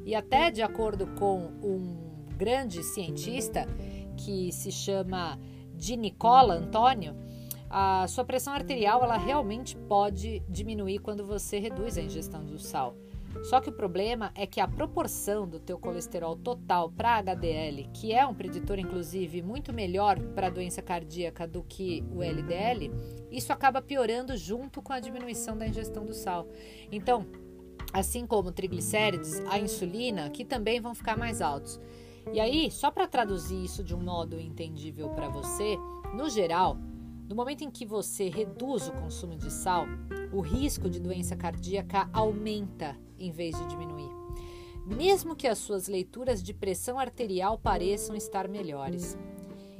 E 0.03 0.15
até 0.15 0.49
de 0.49 0.63
acordo 0.63 1.05
com 1.19 1.51
um 1.61 2.25
grande 2.35 2.83
cientista 2.83 3.67
que 4.17 4.51
se 4.51 4.71
chama 4.71 5.37
de 5.75 5.95
Nicola 5.95 6.55
Antônio, 6.55 7.15
a 7.73 8.05
sua 8.07 8.25
pressão 8.25 8.53
arterial 8.53 9.01
ela 9.01 9.15
realmente 9.15 9.77
pode 9.77 10.43
diminuir 10.49 10.99
quando 10.99 11.25
você 11.25 11.57
reduz 11.57 11.97
a 11.97 12.01
ingestão 12.01 12.43
do 12.45 12.59
sal. 12.59 12.95
Só 13.43 13.61
que 13.61 13.69
o 13.69 13.73
problema 13.73 14.29
é 14.35 14.45
que 14.45 14.59
a 14.59 14.67
proporção 14.67 15.47
do 15.47 15.57
teu 15.57 15.79
colesterol 15.79 16.35
total 16.35 16.91
para 16.91 17.15
HDL, 17.15 17.89
que 17.93 18.11
é 18.11 18.27
um 18.27 18.33
preditor 18.33 18.77
inclusive 18.77 19.41
muito 19.41 19.71
melhor 19.71 20.19
para 20.35 20.47
a 20.47 20.49
doença 20.49 20.81
cardíaca 20.81 21.47
do 21.47 21.63
que 21.63 22.03
o 22.11 22.21
LDL, 22.21 22.91
isso 23.31 23.53
acaba 23.53 23.81
piorando 23.81 24.35
junto 24.35 24.81
com 24.81 24.91
a 24.91 24.99
diminuição 24.99 25.57
da 25.57 25.65
ingestão 25.65 26.05
do 26.05 26.13
sal. 26.13 26.45
Então, 26.91 27.25
assim 27.93 28.27
como 28.27 28.51
triglicérides, 28.51 29.39
a 29.49 29.57
insulina, 29.57 30.29
que 30.29 30.43
também 30.43 30.81
vão 30.81 30.93
ficar 30.93 31.17
mais 31.17 31.41
altos. 31.41 31.79
E 32.33 32.39
aí, 32.39 32.69
só 32.69 32.91
para 32.91 33.07
traduzir 33.07 33.63
isso 33.63 33.81
de 33.81 33.95
um 33.95 34.03
modo 34.03 34.37
entendível 34.39 35.09
para 35.11 35.29
você, 35.29 35.77
no 36.13 36.29
geral, 36.29 36.77
no 37.31 37.37
momento 37.37 37.63
em 37.63 37.71
que 37.71 37.85
você 37.85 38.27
reduz 38.27 38.89
o 38.89 38.91
consumo 38.91 39.37
de 39.37 39.49
sal, 39.49 39.85
o 40.33 40.41
risco 40.41 40.89
de 40.89 40.99
doença 40.99 41.33
cardíaca 41.33 42.09
aumenta 42.11 42.97
em 43.17 43.31
vez 43.31 43.57
de 43.57 43.67
diminuir. 43.67 44.11
Mesmo 44.85 45.33
que 45.33 45.47
as 45.47 45.57
suas 45.57 45.87
leituras 45.87 46.43
de 46.43 46.53
pressão 46.53 46.99
arterial 46.99 47.57
pareçam 47.57 48.17
estar 48.17 48.49
melhores. 48.49 49.17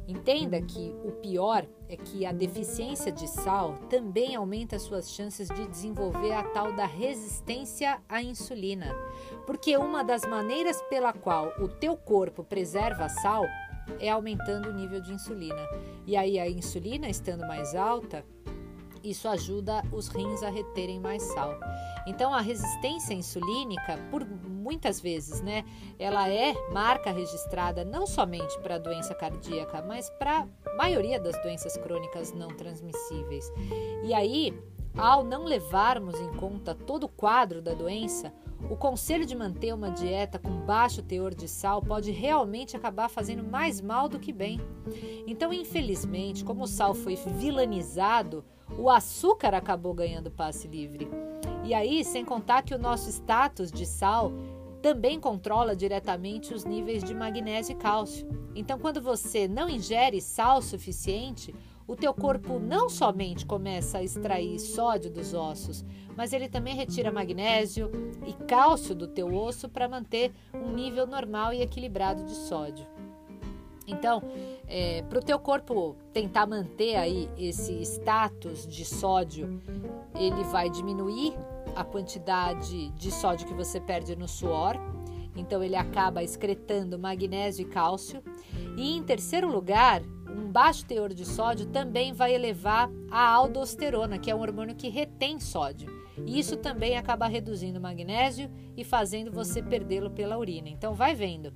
Entenda 0.08 0.62
que 0.62 0.96
o 1.04 1.12
pior 1.12 1.68
é 1.90 1.98
que 1.98 2.26
a 2.26 2.32
deficiência 2.32 3.12
de 3.12 3.28
sal 3.28 3.78
também 3.90 4.34
aumenta 4.34 4.80
suas 4.80 5.12
chances 5.12 5.50
de 5.50 5.68
desenvolver 5.68 6.32
a 6.32 6.44
tal 6.44 6.72
da 6.72 6.86
resistência 6.86 8.02
à 8.08 8.24
insulina, 8.24 8.96
porque 9.46 9.76
uma 9.76 10.06
das 10.06 10.24
maneiras 10.24 10.82
pela 10.84 11.12
qual 11.12 11.52
o 11.60 11.68
teu 11.68 11.98
corpo 11.98 12.46
preserva 12.46 13.10
sal 13.10 13.44
é 14.00 14.10
aumentando 14.10 14.70
o 14.70 14.74
nível 14.74 15.02
de 15.02 15.14
insulina. 15.14 15.68
E 16.06 16.16
aí 16.16 16.40
a 16.40 16.50
insulina 16.50 17.10
estando 17.10 17.48
mais 17.48 17.76
alta, 17.76 18.24
isso 19.04 19.28
ajuda 19.28 19.84
os 19.92 20.08
rins 20.08 20.44
a 20.44 20.50
reterem 20.50 21.00
mais 21.00 21.24
sal. 21.24 21.56
Então 22.06 22.34
a 22.34 22.42
resistência 22.42 23.14
insulínica, 23.14 23.98
por 24.10 24.26
muitas 24.26 25.00
vezes, 25.00 25.42
né, 25.42 25.66
ela 25.98 26.30
é 26.30 26.54
marca 26.72 27.12
registrada 27.12 27.84
não 27.84 28.06
somente 28.06 28.58
para 28.60 28.76
a 28.76 28.80
doença 28.80 29.14
cardíaca, 29.14 29.82
mas 29.82 30.10
para 30.12 30.48
a 30.66 30.76
maioria 30.76 31.20
das 31.20 31.42
doenças 31.42 31.76
crônicas 31.78 32.32
não 32.34 32.50
transmissíveis. 32.50 33.52
E 34.04 34.14
aí, 34.14 34.54
ao 34.98 35.24
não 35.24 35.46
levarmos 35.46 36.20
em 36.20 36.32
conta 36.34 36.76
todo 36.76 37.06
o 37.06 37.10
quadro 37.10 37.62
da 37.62 37.74
doença, 37.74 38.34
o 38.70 38.76
conselho 38.76 39.26
de 39.26 39.36
manter 39.36 39.74
uma 39.74 39.90
dieta 39.90 40.40
com 40.40 40.50
baixo 40.66 41.02
teor 41.02 41.34
de 41.34 41.48
sal 41.48 41.82
pode 41.82 42.12
realmente 42.12 42.76
acabar 42.76 43.10
fazendo 43.10 43.44
mais 43.44 43.82
mal 43.82 44.08
do 44.08 44.20
que 44.20 44.32
bem. 44.32 44.60
Então, 45.28 45.52
infelizmente, 45.52 46.44
como 46.44 46.64
o 46.64 46.68
sal 46.68 46.94
foi 46.94 47.16
vilanizado, 47.16 48.44
o 48.78 48.90
açúcar 48.90 49.54
acabou 49.54 49.94
ganhando 49.94 50.32
passe 50.32 50.68
livre. 50.68 51.10
E 51.64 51.74
aí, 51.74 52.04
sem 52.04 52.24
contar 52.24 52.64
que 52.64 52.74
o 52.74 52.80
nosso 52.80 53.10
status 53.10 53.72
de 53.72 53.86
sal 53.86 54.32
também 54.82 55.20
controla 55.20 55.76
diretamente 55.76 56.54
os 56.54 56.66
níveis 56.66 57.04
de 57.04 57.14
magnésio 57.14 57.74
e 57.74 57.76
cálcio. 57.76 58.28
Então, 58.56 58.80
quando 58.80 59.02
você 59.02 59.48
não 59.48 59.70
ingere 59.70 60.20
sal 60.20 60.62
suficiente, 60.62 61.54
o 61.92 61.96
teu 61.98 62.14
corpo 62.14 62.58
não 62.58 62.90
somente 62.90 63.46
começa 63.46 63.98
a 63.98 64.04
extrair 64.04 64.58
sódio 64.60 65.12
dos 65.12 65.34
ossos, 65.34 65.84
mas 66.16 66.32
ele 66.32 66.48
também 66.48 66.74
retira 66.74 67.12
magnésio 67.12 67.92
e 68.26 68.32
cálcio 68.32 68.96
do 68.96 69.10
teu 69.10 69.36
osso 69.36 69.68
para 69.68 69.90
manter 69.90 70.32
um 70.54 70.72
nível 70.72 71.06
normal 71.06 71.52
e 71.52 71.62
equilibrado 71.62 72.24
de 72.24 72.32
sódio. 72.32 72.88
Então, 73.86 74.24
é, 74.70 75.02
para 75.02 75.20
o 75.20 75.22
teu 75.22 75.38
corpo 75.38 75.98
tentar 76.14 76.48
manter 76.48 76.96
aí 76.96 77.30
esse 77.38 77.82
status 77.82 78.66
de 78.66 78.86
sódio, 78.86 79.62
ele 80.16 80.46
vai 80.46 80.70
diminuir 80.70 81.34
a 81.76 81.84
quantidade 81.84 82.88
de 82.92 83.12
sódio 83.12 83.46
que 83.46 83.54
você 83.54 83.82
perde 83.82 84.16
no 84.16 84.30
suor. 84.30 84.78
Então, 85.36 85.62
ele 85.62 85.76
acaba 85.76 86.24
excretando 86.24 86.98
magnésio 86.98 87.64
e 87.64 87.70
cálcio. 87.70 88.24
E 88.78 88.96
em 88.96 89.04
terceiro 89.04 89.52
lugar, 89.52 90.02
um 90.36 90.52
baixo 90.52 90.86
teor 90.86 91.14
de 91.14 91.26
sódio 91.26 91.66
também 91.68 92.14
vai 92.14 92.34
elevar 92.34 92.90
a 93.10 93.30
aldosterona, 93.30 94.18
que 94.18 94.30
é 94.30 94.36
um 94.36 94.42
hormônio 94.42 94.76
que 94.76 94.90
retém 94.90 95.40
sódio. 95.40 95.90
E 96.26 96.40
isso 96.40 96.58
também 96.58 96.98
acaba 96.98 97.28
reduzindo 97.28 97.80
o 97.80 97.82
magnésio 97.82 98.50
e 98.76 98.84
fazendo 98.84 99.32
você 99.32 99.62
perdê-lo 99.62 100.12
pela 100.12 100.38
urina. 100.38 100.70
Então 100.70 100.94
vai 100.94 101.16
vendo. 101.16 101.54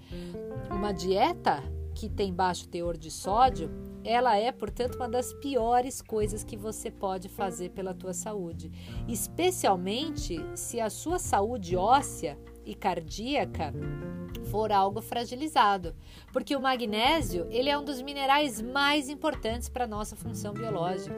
Uma 0.69 0.91
dieta 0.91 1.61
que 1.93 2.09
tem 2.09 2.33
baixo 2.33 2.67
teor 2.67 2.97
de 2.97 3.09
sódio, 3.09 3.69
ela 4.03 4.37
é, 4.37 4.51
portanto, 4.51 4.95
uma 4.95 5.09
das 5.09 5.33
piores 5.33 6.01
coisas 6.01 6.43
que 6.43 6.57
você 6.57 6.91
pode 6.91 7.29
fazer 7.29 7.71
pela 7.71 7.93
tua 7.93 8.13
saúde, 8.13 8.71
especialmente 9.07 10.37
se 10.55 10.79
a 10.79 10.89
sua 10.89 11.17
saúde 11.17 11.75
óssea 11.75 12.37
e 12.65 12.73
cardíaca 12.73 13.73
for 14.45 14.71
algo 14.71 15.01
fragilizado, 15.01 15.95
porque 16.31 16.55
o 16.55 16.61
magnésio 16.61 17.47
ele 17.49 17.69
é 17.69 17.77
um 17.77 17.83
dos 17.83 18.01
minerais 18.01 18.61
mais 18.61 19.09
importantes 19.09 19.67
para 19.67 19.85
a 19.85 19.87
nossa 19.87 20.15
função 20.15 20.53
biológica. 20.53 21.15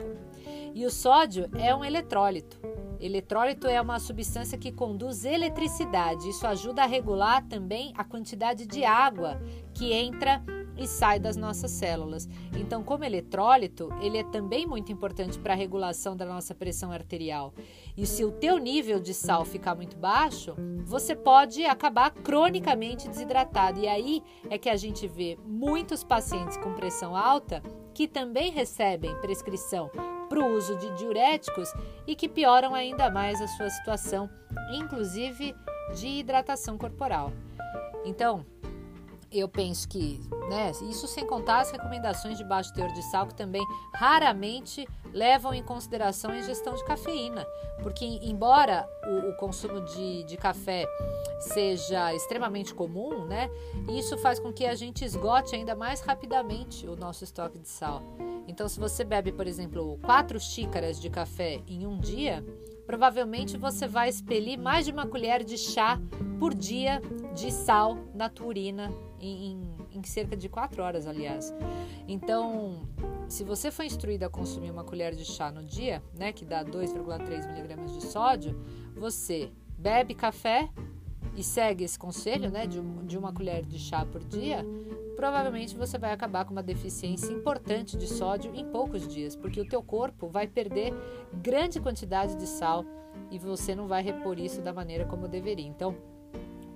E 0.74 0.84
o 0.84 0.90
sódio 0.90 1.48
é 1.58 1.74
um 1.74 1.84
eletrólito. 1.84 2.60
Eletrólito 3.00 3.66
é 3.66 3.80
uma 3.80 4.00
substância 4.00 4.58
que 4.58 4.72
conduz 4.72 5.24
eletricidade. 5.24 6.28
Isso 6.28 6.46
ajuda 6.46 6.82
a 6.82 6.86
regular 6.86 7.46
também 7.46 7.92
a 7.96 8.04
quantidade 8.04 8.66
de 8.66 8.84
água 8.84 9.40
que 9.72 9.92
entra 9.92 10.42
e 10.78 10.86
sai 10.86 11.18
das 11.18 11.36
nossas 11.36 11.70
células. 11.70 12.28
Então, 12.56 12.82
como 12.82 13.04
eletrólito, 13.04 13.90
ele 14.00 14.18
é 14.18 14.24
também 14.24 14.66
muito 14.66 14.92
importante 14.92 15.38
para 15.38 15.52
a 15.52 15.56
regulação 15.56 16.16
da 16.16 16.24
nossa 16.24 16.54
pressão 16.54 16.92
arterial. 16.92 17.52
E 17.96 18.06
se 18.06 18.24
o 18.24 18.30
teu 18.30 18.58
nível 18.58 19.00
de 19.00 19.12
sal 19.12 19.44
ficar 19.44 19.74
muito 19.74 19.96
baixo, 19.96 20.54
você 20.84 21.16
pode 21.16 21.64
acabar 21.64 22.10
cronicamente 22.10 23.08
desidratado. 23.08 23.80
E 23.80 23.88
aí 23.88 24.22
é 24.48 24.56
que 24.56 24.70
a 24.70 24.76
gente 24.76 25.06
vê 25.08 25.36
muitos 25.44 26.04
pacientes 26.04 26.56
com 26.56 26.74
pressão 26.74 27.16
alta 27.16 27.62
que 27.92 28.06
também 28.06 28.52
recebem 28.52 29.20
prescrição 29.20 29.90
para 30.28 30.38
o 30.38 30.56
uso 30.56 30.76
de 30.76 30.94
diuréticos 30.96 31.72
e 32.06 32.14
que 32.14 32.28
pioram 32.28 32.74
ainda 32.74 33.10
mais 33.10 33.40
a 33.40 33.48
sua 33.48 33.68
situação, 33.70 34.30
inclusive 34.72 35.54
de 35.96 36.06
hidratação 36.06 36.78
corporal. 36.78 37.32
Então, 38.04 38.44
eu 39.30 39.48
penso 39.48 39.88
que, 39.88 40.20
né, 40.48 40.72
isso 40.88 41.06
sem 41.06 41.26
contar 41.26 41.60
as 41.60 41.70
recomendações 41.70 42.38
de 42.38 42.44
baixo 42.44 42.72
teor 42.72 42.92
de 42.92 43.02
sal, 43.10 43.26
que 43.26 43.34
também 43.34 43.64
raramente 43.94 44.86
levam 45.12 45.54
em 45.54 45.62
consideração 45.62 46.30
a 46.30 46.38
ingestão 46.38 46.74
de 46.74 46.84
cafeína, 46.84 47.46
porque, 47.82 48.04
embora 48.04 48.88
o, 49.06 49.30
o 49.30 49.36
consumo 49.36 49.80
de, 49.80 50.24
de 50.24 50.36
café 50.36 50.86
seja 51.40 52.14
extremamente 52.14 52.74
comum, 52.74 53.24
né, 53.24 53.50
isso 53.88 54.16
faz 54.18 54.38
com 54.38 54.52
que 54.52 54.66
a 54.66 54.74
gente 54.74 55.04
esgote 55.04 55.54
ainda 55.54 55.74
mais 55.74 56.00
rapidamente 56.00 56.86
o 56.86 56.96
nosso 56.96 57.24
estoque 57.24 57.58
de 57.58 57.68
sal. 57.68 58.02
Então, 58.46 58.66
se 58.66 58.80
você 58.80 59.04
bebe, 59.04 59.30
por 59.30 59.46
exemplo, 59.46 59.98
quatro 60.02 60.40
xícaras 60.40 60.98
de 60.98 61.10
café 61.10 61.60
em 61.68 61.86
um 61.86 61.98
dia, 61.98 62.42
provavelmente 62.88 63.58
você 63.58 63.86
vai 63.86 64.08
expelir 64.08 64.58
mais 64.58 64.86
de 64.86 64.90
uma 64.90 65.06
colher 65.06 65.44
de 65.44 65.58
chá 65.58 66.00
por 66.38 66.54
dia 66.54 67.02
de 67.34 67.52
sal 67.52 67.98
na 68.14 68.30
tua 68.30 68.46
urina 68.46 68.90
em, 69.20 69.52
em, 69.52 69.98
em 69.98 70.02
cerca 70.04 70.34
de 70.34 70.48
4 70.48 70.82
horas, 70.82 71.06
aliás. 71.06 71.52
Então, 72.08 72.80
se 73.28 73.44
você 73.44 73.70
for 73.70 73.84
instruído 73.84 74.24
a 74.24 74.30
consumir 74.30 74.70
uma 74.70 74.84
colher 74.84 75.14
de 75.14 75.26
chá 75.26 75.52
no 75.52 75.62
dia, 75.62 76.02
né, 76.18 76.32
que 76.32 76.46
dá 76.46 76.64
2,3 76.64 77.46
miligramas 77.46 77.92
de 77.92 78.06
sódio, 78.06 78.58
você 78.96 79.52
bebe 79.76 80.14
café 80.14 80.70
e 81.36 81.44
segue 81.44 81.84
esse 81.84 81.98
conselho, 81.98 82.50
né, 82.50 82.66
de, 82.66 82.80
de 82.80 83.18
uma 83.18 83.34
colher 83.34 83.66
de 83.66 83.78
chá 83.78 84.06
por 84.06 84.24
dia, 84.24 84.64
provavelmente 85.18 85.76
você 85.76 85.98
vai 85.98 86.12
acabar 86.12 86.44
com 86.44 86.52
uma 86.52 86.62
deficiência 86.62 87.32
importante 87.32 87.96
de 87.96 88.06
sódio 88.06 88.54
em 88.54 88.64
poucos 88.64 89.08
dias, 89.08 89.34
porque 89.34 89.60
o 89.60 89.68
teu 89.68 89.82
corpo 89.82 90.28
vai 90.28 90.46
perder 90.46 90.94
grande 91.42 91.80
quantidade 91.80 92.36
de 92.36 92.46
sal 92.46 92.84
e 93.28 93.36
você 93.36 93.74
não 93.74 93.88
vai 93.88 94.00
repor 94.00 94.38
isso 94.38 94.62
da 94.62 94.72
maneira 94.72 95.04
como 95.04 95.26
deveria. 95.26 95.66
Então, 95.66 95.96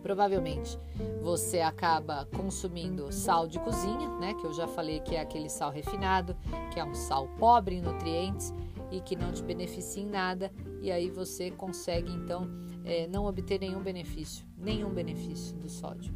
provavelmente 0.03 0.77
você 1.23 1.61
acaba 1.61 2.27
consumindo 2.35 3.13
sal 3.13 3.47
de 3.47 3.61
cozinha, 3.61 4.09
né, 4.19 4.35
que 4.35 4.45
eu 4.45 4.53
já 4.53 4.67
falei 4.67 4.99
que 4.99 5.15
é 5.15 5.21
aquele 5.21 5.49
sal 5.49 5.71
refinado, 5.71 6.37
que 6.73 6.81
é 6.81 6.85
um 6.85 6.97
sal 6.97 7.29
pobre 7.39 7.77
em 7.77 7.81
nutrientes, 7.81 8.53
e 8.91 9.01
que 9.01 9.15
não 9.15 9.33
te 9.33 9.43
beneficia 9.43 10.03
em 10.03 10.07
nada, 10.07 10.53
e 10.81 10.91
aí 10.91 11.09
você 11.09 11.53
consegue 11.53 12.13
então 12.13 12.51
é, 12.85 13.07
não 13.07 13.25
obter 13.25 13.61
nenhum 13.61 13.81
benefício, 13.81 14.45
nenhum 14.59 14.91
benefício 14.91 15.57
do 15.57 15.71
sódio. 15.71 16.13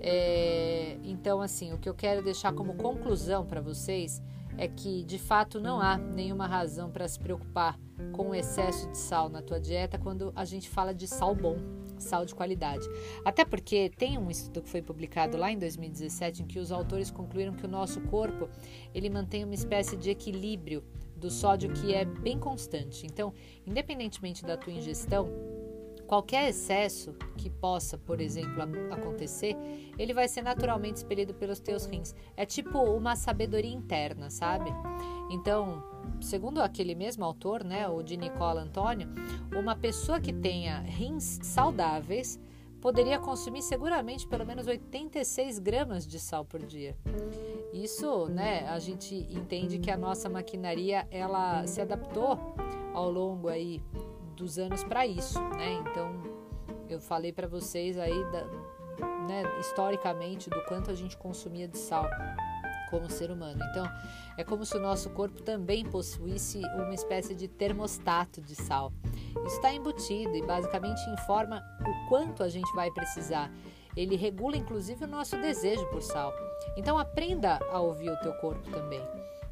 É, 0.00 0.98
então, 1.02 1.40
assim, 1.40 1.72
o 1.72 1.78
que 1.78 1.88
eu 1.88 1.94
quero 1.94 2.22
deixar 2.22 2.52
como 2.52 2.74
conclusão 2.74 3.46
para 3.46 3.60
vocês 3.60 4.22
é 4.58 4.68
que 4.68 5.02
de 5.04 5.18
fato 5.18 5.60
não 5.60 5.80
há 5.80 5.96
nenhuma 5.96 6.46
razão 6.46 6.90
para 6.90 7.08
se 7.08 7.18
preocupar 7.18 7.78
com 8.12 8.30
o 8.30 8.34
excesso 8.34 8.90
de 8.90 8.98
sal 8.98 9.28
na 9.28 9.40
tua 9.40 9.60
dieta 9.60 9.98
quando 9.98 10.32
a 10.34 10.44
gente 10.44 10.68
fala 10.68 10.92
de 10.92 11.06
sal 11.06 11.34
bom, 11.34 11.56
sal 11.98 12.24
de 12.24 12.34
qualidade. 12.34 12.86
Até 13.24 13.44
porque 13.44 13.90
tem 13.96 14.18
um 14.18 14.30
estudo 14.30 14.62
que 14.62 14.68
foi 14.68 14.82
publicado 14.82 15.36
lá 15.36 15.50
em 15.50 15.58
2017 15.58 16.42
em 16.42 16.46
que 16.46 16.58
os 16.58 16.72
autores 16.72 17.10
concluíram 17.10 17.54
que 17.54 17.64
o 17.64 17.68
nosso 17.68 18.00
corpo 18.02 18.48
ele 18.94 19.08
mantém 19.08 19.44
uma 19.44 19.54
espécie 19.54 19.96
de 19.96 20.10
equilíbrio 20.10 20.84
do 21.16 21.30
sódio 21.30 21.72
que 21.72 21.94
é 21.94 22.04
bem 22.04 22.38
constante. 22.38 23.06
Então, 23.06 23.32
independentemente 23.66 24.44
da 24.44 24.56
tua 24.56 24.72
ingestão, 24.72 25.30
qualquer 26.12 26.50
excesso 26.50 27.14
que 27.38 27.48
possa, 27.48 27.96
por 27.96 28.20
exemplo, 28.20 28.62
acontecer, 28.90 29.56
ele 29.98 30.12
vai 30.12 30.28
ser 30.28 30.42
naturalmente 30.42 30.96
expelido 30.96 31.32
pelos 31.32 31.58
teus 31.58 31.86
rins. 31.86 32.14
É 32.36 32.44
tipo 32.44 32.78
uma 32.80 33.16
sabedoria 33.16 33.72
interna, 33.72 34.28
sabe? 34.28 34.70
Então, 35.30 35.82
segundo 36.20 36.60
aquele 36.60 36.94
mesmo 36.94 37.24
autor, 37.24 37.64
né, 37.64 37.88
o 37.88 38.02
de 38.02 38.18
Nicola 38.18 38.60
Antônio, 38.60 39.08
uma 39.56 39.74
pessoa 39.74 40.20
que 40.20 40.34
tenha 40.34 40.80
rins 40.80 41.38
saudáveis 41.42 42.38
poderia 42.78 43.18
consumir 43.18 43.62
seguramente 43.62 44.26
pelo 44.26 44.44
menos 44.44 44.66
86 44.66 45.60
gramas 45.60 46.06
de 46.06 46.20
sal 46.20 46.44
por 46.44 46.60
dia. 46.60 46.94
Isso, 47.72 48.26
né, 48.26 48.68
a 48.68 48.78
gente 48.78 49.14
entende 49.30 49.78
que 49.78 49.90
a 49.90 49.96
nossa 49.96 50.28
maquinaria 50.28 51.08
ela 51.10 51.66
se 51.66 51.80
adaptou 51.80 52.38
ao 52.92 53.10
longo 53.10 53.48
aí 53.48 53.80
dos 54.32 54.58
anos 54.58 54.82
para 54.84 55.06
isso, 55.06 55.40
né? 55.56 55.72
Então, 55.72 56.22
eu 56.88 57.00
falei 57.00 57.32
para 57.32 57.46
vocês 57.46 57.98
aí 57.98 58.24
da, 58.30 58.44
né, 59.26 59.42
historicamente 59.60 60.50
do 60.50 60.60
quanto 60.64 60.90
a 60.90 60.94
gente 60.94 61.16
consumia 61.16 61.68
de 61.68 61.78
sal 61.78 62.06
como 62.90 63.10
ser 63.10 63.30
humano. 63.30 63.58
Então, 63.70 63.86
é 64.36 64.44
como 64.44 64.66
se 64.66 64.76
o 64.76 64.80
nosso 64.80 65.08
corpo 65.10 65.42
também 65.42 65.82
possuísse 65.82 66.58
uma 66.76 66.94
espécie 66.94 67.34
de 67.34 67.48
termostato 67.48 68.42
de 68.42 68.54
sal. 68.54 68.92
Isso 69.46 69.56
está 69.56 69.72
embutido 69.72 70.36
e 70.36 70.42
basicamente 70.42 71.00
informa 71.08 71.64
o 71.80 72.08
quanto 72.08 72.42
a 72.42 72.48
gente 72.50 72.70
vai 72.74 72.90
precisar. 72.90 73.50
Ele 73.96 74.14
regula 74.14 74.56
inclusive 74.56 75.04
o 75.04 75.08
nosso 75.08 75.40
desejo 75.40 75.86
por 75.86 76.02
sal. 76.02 76.32
Então 76.76 76.98
aprenda 76.98 77.58
a 77.70 77.80
ouvir 77.80 78.10
o 78.10 78.20
teu 78.20 78.34
corpo 78.34 78.70
também. 78.70 79.02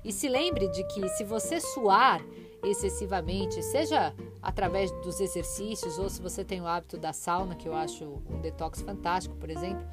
E 0.05 0.13
se 0.13 0.29
lembre 0.29 0.69
de 0.69 0.85
que 0.85 1.09
se 1.11 1.25
você 1.25 1.61
suar 1.61 2.21
excessivamente, 2.63 3.63
seja 3.63 4.15
através 4.43 4.91
dos 5.03 5.21
exercícios 5.21 5.99
ou 5.99 6.09
se 6.09 6.21
você 6.21 6.45
tem 6.45 6.61
o 6.61 6.67
hábito 6.67 6.97
da 6.97 7.13
sauna, 7.13 7.55
que 7.55 7.69
eu 7.69 7.75
acho 7.75 8.05
um 8.05 8.41
detox 8.41 8.81
fantástico, 8.83 9.37
por 9.37 9.51
exemplo, 9.51 9.87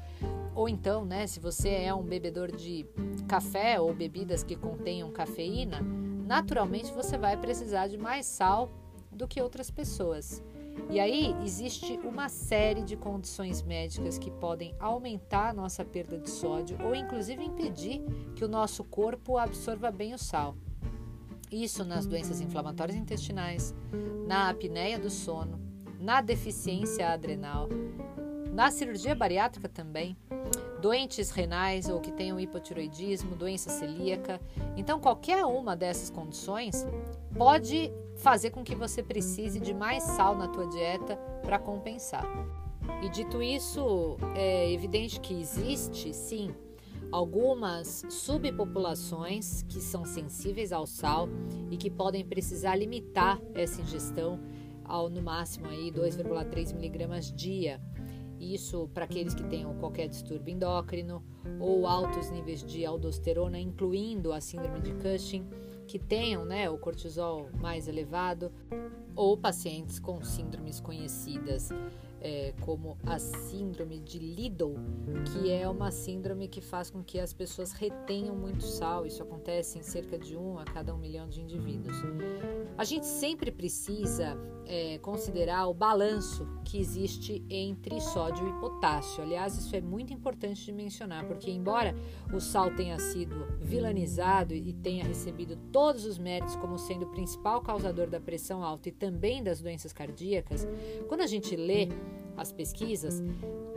ou 0.54 0.68
então, 0.68 1.04
né, 1.04 1.26
se 1.26 1.38
você 1.38 1.68
é 1.68 1.94
um 1.94 2.02
bebedor 2.02 2.50
de 2.50 2.86
café 3.28 3.80
ou 3.80 3.94
bebidas 3.94 4.42
que 4.42 4.56
contenham 4.56 5.10
cafeína, 5.10 5.80
naturalmente 6.26 6.92
você 6.92 7.16
vai 7.16 7.36
precisar 7.36 7.86
de 7.86 7.96
mais 7.96 8.26
sal 8.26 8.70
do 9.10 9.28
que 9.28 9.40
outras 9.40 9.70
pessoas. 9.70 10.42
E 10.90 10.98
aí 11.00 11.34
existe 11.44 11.98
uma 12.04 12.28
série 12.28 12.82
de 12.82 12.96
condições 12.96 13.62
médicas 13.62 14.18
que 14.18 14.30
podem 14.30 14.74
aumentar 14.78 15.50
a 15.50 15.52
nossa 15.52 15.84
perda 15.84 16.18
de 16.18 16.30
sódio 16.30 16.78
ou 16.82 16.94
inclusive 16.94 17.42
impedir 17.44 18.00
que 18.34 18.44
o 18.44 18.48
nosso 18.48 18.84
corpo 18.84 19.36
absorva 19.36 19.90
bem 19.90 20.14
o 20.14 20.18
sal. 20.18 20.56
Isso 21.50 21.84
nas 21.84 22.06
doenças 22.06 22.40
inflamatórias 22.40 22.96
intestinais, 22.96 23.74
na 24.26 24.50
apneia 24.50 24.98
do 24.98 25.08
sono, 25.08 25.58
na 25.98 26.20
deficiência 26.20 27.08
adrenal, 27.10 27.68
na 28.52 28.70
cirurgia 28.70 29.14
bariátrica 29.14 29.68
também, 29.68 30.16
doentes 30.80 31.30
renais 31.30 31.88
ou 31.88 32.00
que 32.00 32.12
tenham 32.12 32.38
hipotiroidismo, 32.38 33.34
doença 33.34 33.70
celíaca. 33.70 34.40
Então, 34.76 35.00
qualquer 35.00 35.44
uma 35.44 35.74
dessas 35.74 36.10
condições 36.10 36.86
pode 37.36 37.92
fazer 38.16 38.50
com 38.50 38.62
que 38.62 38.74
você 38.74 39.02
precise 39.02 39.60
de 39.60 39.72
mais 39.72 40.02
sal 40.02 40.36
na 40.36 40.48
tua 40.48 40.66
dieta 40.66 41.16
para 41.42 41.58
compensar. 41.58 42.24
E 43.02 43.08
dito 43.08 43.42
isso, 43.42 44.16
é 44.34 44.72
evidente 44.72 45.20
que 45.20 45.40
existe, 45.40 46.12
sim, 46.12 46.54
algumas 47.10 48.04
subpopulações 48.10 49.62
que 49.62 49.80
são 49.80 50.04
sensíveis 50.04 50.72
ao 50.72 50.86
sal 50.86 51.28
e 51.70 51.76
que 51.76 51.90
podem 51.90 52.24
precisar 52.24 52.76
limitar 52.76 53.40
essa 53.54 53.80
ingestão 53.80 54.38
ao 54.84 55.08
no 55.08 55.22
máximo 55.22 55.66
aí 55.66 55.90
2,3 55.90 56.74
miligramas 56.74 57.32
dia. 57.32 57.80
Isso 58.38 58.88
para 58.94 59.04
aqueles 59.04 59.34
que 59.34 59.42
tenham 59.44 59.74
qualquer 59.78 60.08
distúrbio 60.08 60.54
endócrino 60.54 61.22
ou 61.58 61.86
altos 61.86 62.30
níveis 62.30 62.62
de 62.62 62.86
aldosterona, 62.86 63.58
incluindo 63.58 64.32
a 64.32 64.40
síndrome 64.40 64.80
de 64.80 64.92
Cushing 64.94 65.44
que 65.86 65.98
tenham 65.98 66.44
né, 66.44 66.68
o 66.68 66.78
cortisol 66.78 67.48
mais 67.60 67.88
elevado 67.88 68.52
ou 69.16 69.36
pacientes 69.36 69.98
com 69.98 70.22
síndromes 70.22 70.80
conhecidas 70.80 71.70
é, 72.20 72.52
como 72.60 72.96
a 73.04 73.18
síndrome 73.18 74.00
de 74.00 74.18
Liddle, 74.18 74.74
que 75.32 75.50
é 75.50 75.68
uma 75.68 75.90
síndrome 75.90 76.48
que 76.48 76.60
faz 76.60 76.90
com 76.90 77.02
que 77.02 77.18
as 77.18 77.32
pessoas 77.32 77.72
retenham 77.72 78.34
muito 78.34 78.64
sal. 78.64 79.06
Isso 79.06 79.22
acontece 79.22 79.78
em 79.78 79.82
cerca 79.82 80.18
de 80.18 80.36
um 80.36 80.58
a 80.58 80.64
cada 80.64 80.94
um 80.94 80.98
milhão 80.98 81.28
de 81.28 81.40
indivíduos. 81.40 81.96
A 82.76 82.84
gente 82.84 83.06
sempre 83.06 83.50
precisa 83.50 84.36
é, 84.68 84.98
considerar 84.98 85.66
o 85.66 85.74
balanço 85.74 86.46
que 86.64 86.78
existe 86.78 87.42
entre 87.48 87.98
sódio 88.00 88.46
e 88.46 88.52
potássio. 88.60 89.22
Aliás, 89.22 89.56
isso 89.56 89.74
é 89.74 89.80
muito 89.80 90.12
importante 90.12 90.62
de 90.64 90.72
mencionar, 90.72 91.26
porque 91.26 91.50
embora 91.50 91.94
o 92.32 92.38
sal 92.38 92.70
tenha 92.74 92.98
sido 92.98 93.46
vilanizado 93.60 94.54
e 94.54 94.72
tenha 94.74 95.04
recebido 95.04 95.56
todos 95.72 96.04
os 96.04 96.18
méritos 96.18 96.54
como 96.56 96.78
sendo 96.78 97.06
o 97.06 97.10
principal 97.10 97.62
causador 97.62 98.08
da 98.08 98.20
pressão 98.20 98.62
alta 98.62 98.90
e 98.90 98.92
também 98.92 99.42
das 99.42 99.60
doenças 99.60 99.92
cardíacas, 99.92 100.68
quando 101.08 101.22
a 101.22 101.26
gente 101.26 101.56
lê 101.56 101.88
as 102.38 102.52
pesquisas, 102.52 103.22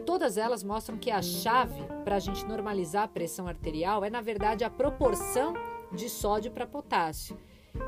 todas 0.06 0.38
elas 0.38 0.64
mostram 0.64 0.98
que 0.98 1.12
a 1.12 1.22
chave 1.22 1.82
para 2.04 2.16
a 2.16 2.20
gente 2.20 2.46
normalizar 2.46 3.04
a 3.04 3.08
pressão 3.08 3.48
arterial 3.48 4.06
é, 4.06 4.10
na 4.10 4.22
verdade, 4.22 4.64
a 4.64 4.70
proporção 4.70 5.54
de 5.92 6.10
sódio 6.10 6.52
para 6.52 6.66
potássio 6.66 7.38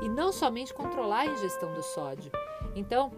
e 0.02 0.08
não 0.08 0.32
somente 0.32 0.74
controlar 0.74 1.20
a 1.20 1.26
ingestão 1.26 1.72
do 1.72 1.82
sódio. 1.82 2.30
Então, 2.74 3.12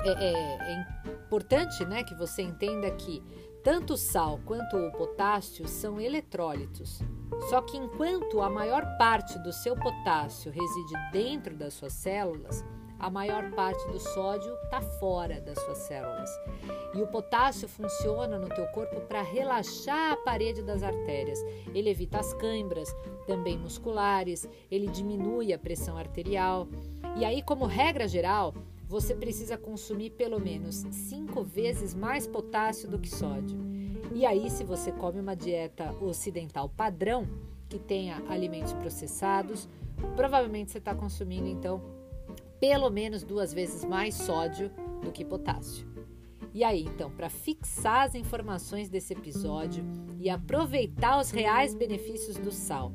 é, 0.00 0.10
é, 0.10 0.32
é 0.32 0.86
importante 1.26 1.84
né, 1.84 2.02
que 2.02 2.14
você 2.14 2.42
entenda 2.42 2.90
que 2.92 3.22
tanto 3.62 3.94
o 3.94 3.98
sal 3.98 4.40
quanto 4.44 4.76
o 4.76 4.92
potássio 4.92 5.68
são 5.68 6.00
eletrólitos. 6.00 7.00
Só 7.50 7.60
que 7.60 7.76
enquanto 7.76 8.40
a 8.40 8.48
maior 8.48 8.84
parte 8.96 9.38
do 9.40 9.52
seu 9.52 9.76
potássio 9.76 10.50
reside 10.50 10.94
dentro 11.12 11.54
das 11.54 11.74
suas 11.74 11.92
células, 11.92 12.64
a 12.98 13.08
maior 13.08 13.50
parte 13.52 13.86
do 13.88 13.98
sódio 13.98 14.52
está 14.64 14.80
fora 14.80 15.40
das 15.40 15.58
suas 15.60 15.78
células. 15.78 16.30
E 16.94 17.00
o 17.00 17.06
potássio 17.06 17.68
funciona 17.68 18.38
no 18.38 18.48
teu 18.48 18.66
corpo 18.68 19.00
para 19.02 19.22
relaxar 19.22 20.12
a 20.12 20.16
parede 20.16 20.62
das 20.62 20.82
artérias. 20.82 21.38
Ele 21.74 21.90
evita 21.90 22.18
as 22.18 22.34
câimbras, 22.34 22.94
também 23.26 23.56
musculares, 23.58 24.48
ele 24.70 24.88
diminui 24.88 25.52
a 25.52 25.58
pressão 25.58 25.96
arterial. 25.96 26.66
E 27.16 27.24
aí, 27.24 27.42
como 27.42 27.66
regra 27.66 28.08
geral, 28.08 28.54
você 28.88 29.14
precisa 29.14 29.56
consumir 29.56 30.10
pelo 30.10 30.40
menos 30.40 30.76
cinco 30.90 31.42
vezes 31.42 31.94
mais 31.94 32.26
potássio 32.26 32.88
do 32.88 32.98
que 32.98 33.08
sódio. 33.08 33.58
E 34.14 34.24
aí, 34.24 34.50
se 34.50 34.64
você 34.64 34.90
come 34.90 35.20
uma 35.20 35.36
dieta 35.36 35.94
ocidental 36.00 36.68
padrão, 36.68 37.28
que 37.68 37.78
tenha 37.78 38.22
alimentos 38.28 38.72
processados, 38.72 39.68
provavelmente 40.16 40.70
você 40.70 40.78
está 40.78 40.94
consumindo 40.94 41.46
então 41.46 41.97
pelo 42.60 42.90
menos 42.90 43.22
duas 43.22 43.52
vezes 43.52 43.84
mais 43.84 44.14
sódio 44.14 44.70
do 45.02 45.12
que 45.12 45.24
potássio. 45.24 45.86
E 46.52 46.64
aí, 46.64 46.82
então, 46.82 47.10
para 47.10 47.28
fixar 47.28 48.06
as 48.06 48.14
informações 48.14 48.88
desse 48.88 49.12
episódio 49.12 49.84
e 50.18 50.28
aproveitar 50.30 51.20
os 51.20 51.30
reais 51.30 51.74
benefícios 51.74 52.36
do 52.36 52.50
sal. 52.50 52.92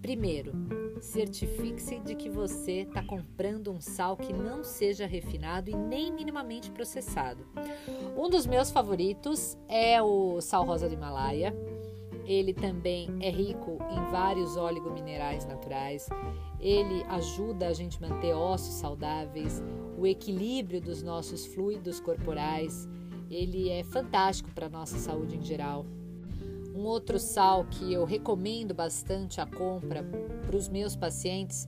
Primeiro, 0.00 0.52
certifique-se 1.00 1.98
de 2.00 2.14
que 2.14 2.28
você 2.28 2.82
está 2.82 3.02
comprando 3.02 3.70
um 3.70 3.80
sal 3.80 4.16
que 4.16 4.32
não 4.32 4.64
seja 4.64 5.06
refinado 5.06 5.70
e 5.70 5.76
nem 5.76 6.12
minimamente 6.12 6.70
processado. 6.70 7.46
Um 8.16 8.28
dos 8.28 8.46
meus 8.46 8.70
favoritos 8.70 9.56
é 9.68 10.00
o 10.02 10.40
sal 10.40 10.64
rosa 10.64 10.88
do 10.88 10.94
Himalaia. 10.94 11.54
Ele 12.26 12.52
também 12.52 13.08
é 13.20 13.30
rico 13.30 13.78
em 13.88 14.10
vários 14.10 14.56
minerais 14.92 15.46
naturais. 15.46 16.08
Ele 16.58 17.04
ajuda 17.04 17.68
a 17.68 17.72
gente 17.72 18.00
manter 18.00 18.34
ossos 18.34 18.74
saudáveis, 18.74 19.62
o 19.96 20.06
equilíbrio 20.06 20.80
dos 20.80 21.02
nossos 21.02 21.46
fluidos 21.46 22.00
corporais. 22.00 22.88
Ele 23.30 23.70
é 23.70 23.84
fantástico 23.84 24.50
para 24.52 24.66
a 24.66 24.68
nossa 24.68 24.98
saúde 24.98 25.36
em 25.36 25.42
geral. 25.42 25.86
Um 26.74 26.84
outro 26.84 27.18
sal 27.18 27.64
que 27.64 27.92
eu 27.92 28.04
recomendo 28.04 28.74
bastante 28.74 29.40
a 29.40 29.46
compra 29.46 30.04
para 30.44 30.56
os 30.56 30.68
meus 30.68 30.94
pacientes 30.94 31.66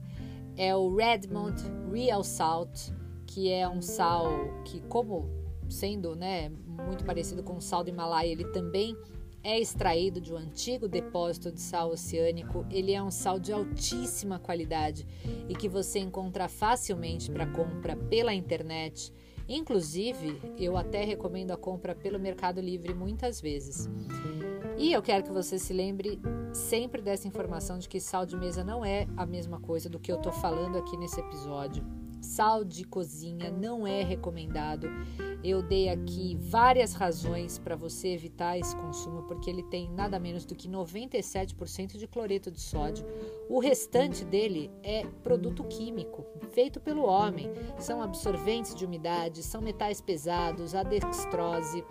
é 0.57 0.75
o 0.75 0.93
Redmond 0.93 1.55
Real 1.91 2.23
Salt, 2.23 2.91
que 3.25 3.49
é 3.49 3.67
um 3.67 3.81
sal 3.81 4.27
que, 4.65 4.81
como 4.81 5.29
sendo 5.69 6.15
né, 6.15 6.49
muito 6.49 7.05
parecido 7.05 7.41
com 7.43 7.57
o 7.57 7.61
sal 7.61 7.83
do 7.83 7.89
Himalaia, 7.89 8.31
ele 8.31 8.45
também 8.45 8.95
é 9.43 9.59
extraído 9.59 10.19
de 10.19 10.33
um 10.33 10.37
antigo 10.37 10.87
depósito 10.87 11.51
de 11.51 11.61
sal 11.61 11.91
oceânico. 11.91 12.65
Ele 12.69 12.93
é 12.93 13.01
um 13.01 13.11
sal 13.11 13.39
de 13.39 13.51
altíssima 13.51 14.39
qualidade 14.39 15.07
e 15.47 15.55
que 15.55 15.69
você 15.69 15.99
encontra 15.99 16.47
facilmente 16.47 17.31
para 17.31 17.45
compra 17.45 17.95
pela 17.95 18.33
internet. 18.33 19.13
Inclusive, 19.47 20.39
eu 20.57 20.77
até 20.77 21.03
recomendo 21.03 21.51
a 21.51 21.57
compra 21.57 21.95
pelo 21.95 22.19
Mercado 22.19 22.61
Livre 22.61 22.93
muitas 22.93 23.41
vezes. 23.41 23.89
E 24.77 24.93
eu 24.93 25.01
quero 25.01 25.23
que 25.23 25.31
você 25.31 25.57
se 25.57 25.73
lembre 25.73 26.21
sempre 26.53 27.01
dessa 27.01 27.27
informação 27.27 27.79
de 27.79 27.89
que 27.89 27.99
sal 27.99 28.25
de 28.25 28.37
mesa 28.37 28.63
não 28.63 28.85
é 28.85 29.07
a 29.17 29.25
mesma 29.25 29.59
coisa 29.59 29.89
do 29.89 29.99
que 29.99 30.11
eu 30.11 30.17
estou 30.17 30.31
falando 30.31 30.77
aqui 30.77 30.95
nesse 30.95 31.19
episódio. 31.19 31.83
Sal 32.21 32.63
de 32.63 32.83
cozinha 32.83 33.49
não 33.49 33.87
é 33.87 34.03
recomendado. 34.03 34.87
Eu 35.43 35.61
dei 35.61 35.87
aqui 35.87 36.37
várias 36.39 36.93
razões 36.93 37.57
para 37.57 37.75
você 37.75 38.09
evitar 38.09 38.57
esse 38.57 38.75
consumo, 38.75 39.23
porque 39.23 39.49
ele 39.49 39.63
tem 39.63 39.89
nada 39.89 40.19
menos 40.19 40.45
do 40.45 40.53
que 40.53 40.67
97% 40.67 41.97
de 41.97 42.07
cloreto 42.07 42.51
de 42.51 42.59
sódio. 42.59 43.05
O 43.49 43.59
restante 43.59 44.25
dele 44.25 44.69
é 44.83 45.05
produto 45.23 45.63
químico, 45.63 46.25
feito 46.51 46.79
pelo 46.79 47.03
homem. 47.03 47.49
São 47.77 48.01
absorventes 48.01 48.75
de 48.75 48.85
umidade, 48.85 49.41
são 49.41 49.61
metais 49.61 50.01
pesados, 50.01 50.75
a 50.75 50.83
dextrose, 50.83 51.85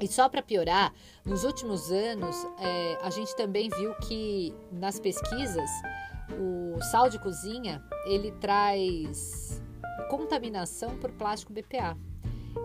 e 0.00 0.08
só 0.08 0.28
para 0.28 0.42
piorar, 0.42 0.92
nos 1.24 1.44
últimos 1.44 1.90
anos 1.92 2.36
é, 2.58 2.98
a 3.02 3.10
gente 3.10 3.36
também 3.36 3.68
viu 3.68 3.94
que 3.96 4.54
nas 4.72 4.98
pesquisas 4.98 5.70
o 6.38 6.80
sal 6.90 7.08
de 7.08 7.18
cozinha 7.20 7.82
ele 8.06 8.32
traz 8.32 9.62
contaminação 10.10 10.96
por 10.98 11.12
plástico 11.12 11.52
BPA. 11.52 11.96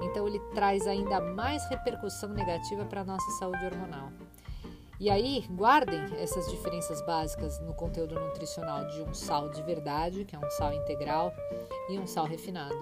Então 0.04 0.28
ele 0.28 0.40
traz 0.54 0.88
ainda 0.88 1.20
mais 1.20 1.68
repercussão 1.70 2.30
negativa 2.30 2.86
para 2.86 3.02
a 3.02 3.06
nossa 3.06 3.30
saúde 3.40 3.66
hormonal. 3.66 4.12
E 5.00 5.12
aí, 5.12 5.46
guardem 5.52 6.02
essas 6.18 6.50
diferenças 6.50 7.06
básicas 7.06 7.60
no 7.62 7.74
conteúdo 7.76 8.20
nutricional 8.20 8.88
de 8.88 9.04
um 9.04 9.14
sal 9.14 9.48
de 9.50 9.62
verdade, 9.62 10.26
que 10.26 10.36
é 10.36 10.40
um 10.40 10.50
sal 10.50 10.74
integral, 10.74 11.32
e 11.88 12.00
um 12.00 12.08
sal 12.08 12.26
refinado. 12.26 12.76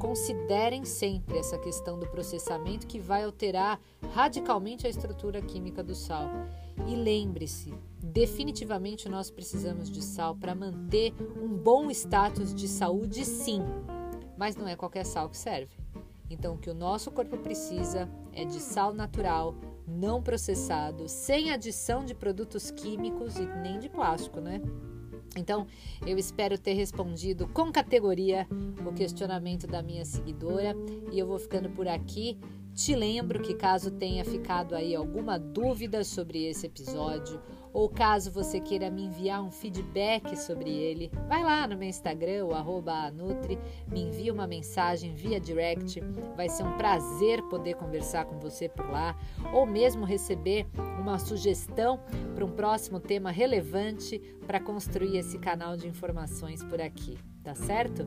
Considerem 0.00 0.84
sempre 0.84 1.38
essa 1.38 1.56
questão 1.56 1.96
do 1.96 2.08
processamento 2.08 2.88
que 2.88 2.98
vai 2.98 3.22
alterar 3.22 3.80
radicalmente 4.12 4.84
a 4.84 4.90
estrutura 4.90 5.40
química 5.40 5.80
do 5.80 5.94
sal. 5.94 6.28
E 6.88 6.96
lembre-se, 6.96 7.72
definitivamente 8.02 9.08
nós 9.08 9.30
precisamos 9.30 9.88
de 9.88 10.02
sal 10.02 10.34
para 10.34 10.56
manter 10.56 11.14
um 11.40 11.48
bom 11.48 11.88
status 11.88 12.52
de 12.52 12.66
saúde, 12.66 13.24
sim, 13.24 13.62
mas 14.36 14.56
não 14.56 14.66
é 14.66 14.74
qualquer 14.74 15.06
sal 15.06 15.28
que 15.28 15.38
serve. 15.38 15.83
Então, 16.30 16.54
o 16.54 16.58
que 16.58 16.70
o 16.70 16.74
nosso 16.74 17.10
corpo 17.10 17.36
precisa 17.38 18.08
é 18.32 18.44
de 18.44 18.60
sal 18.60 18.94
natural, 18.94 19.54
não 19.86 20.22
processado, 20.22 21.08
sem 21.08 21.50
adição 21.50 22.04
de 22.04 22.14
produtos 22.14 22.70
químicos 22.70 23.36
e 23.36 23.46
nem 23.46 23.78
de 23.78 23.88
plástico, 23.88 24.40
né? 24.40 24.60
Então, 25.36 25.66
eu 26.06 26.16
espero 26.16 26.56
ter 26.56 26.74
respondido 26.74 27.48
com 27.48 27.72
categoria 27.72 28.46
o 28.86 28.92
questionamento 28.92 29.66
da 29.66 29.82
minha 29.82 30.04
seguidora 30.04 30.74
e 31.10 31.18
eu 31.18 31.26
vou 31.26 31.38
ficando 31.38 31.68
por 31.70 31.88
aqui. 31.88 32.38
Te 32.72 32.94
lembro 32.94 33.40
que 33.40 33.54
caso 33.54 33.90
tenha 33.90 34.24
ficado 34.24 34.74
aí 34.74 34.94
alguma 34.94 35.38
dúvida 35.38 36.04
sobre 36.04 36.44
esse 36.44 36.66
episódio 36.66 37.40
ou 37.74 37.88
caso 37.88 38.30
você 38.30 38.60
queira 38.60 38.88
me 38.88 39.02
enviar 39.02 39.42
um 39.42 39.50
feedback 39.50 40.38
sobre 40.38 40.70
ele, 40.70 41.10
vai 41.28 41.42
lá 41.42 41.66
no 41.66 41.76
meu 41.76 41.88
Instagram, 41.88 42.46
o 42.46 42.54
Nutri, 43.12 43.58
me 43.90 44.02
envia 44.02 44.32
uma 44.32 44.46
mensagem 44.46 45.12
via 45.12 45.40
direct. 45.40 46.00
Vai 46.36 46.48
ser 46.48 46.62
um 46.62 46.76
prazer 46.76 47.42
poder 47.48 47.74
conversar 47.74 48.26
com 48.26 48.38
você 48.38 48.68
por 48.68 48.88
lá, 48.88 49.16
ou 49.52 49.66
mesmo 49.66 50.04
receber 50.04 50.66
uma 51.00 51.18
sugestão 51.18 51.98
para 52.32 52.44
um 52.44 52.50
próximo 52.50 53.00
tema 53.00 53.32
relevante 53.32 54.20
para 54.46 54.60
construir 54.60 55.18
esse 55.18 55.38
canal 55.38 55.76
de 55.76 55.88
informações 55.88 56.62
por 56.62 56.80
aqui, 56.80 57.18
tá 57.42 57.56
certo? 57.56 58.06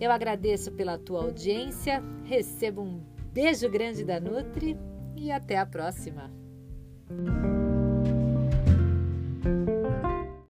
Eu 0.00 0.12
agradeço 0.12 0.70
pela 0.70 0.96
tua 0.96 1.24
audiência, 1.24 2.00
recebo 2.24 2.82
um 2.82 3.02
beijo 3.32 3.68
grande 3.68 4.04
da 4.04 4.20
Nutri 4.20 4.78
e 5.16 5.32
até 5.32 5.56
a 5.58 5.66
próxima! 5.66 6.30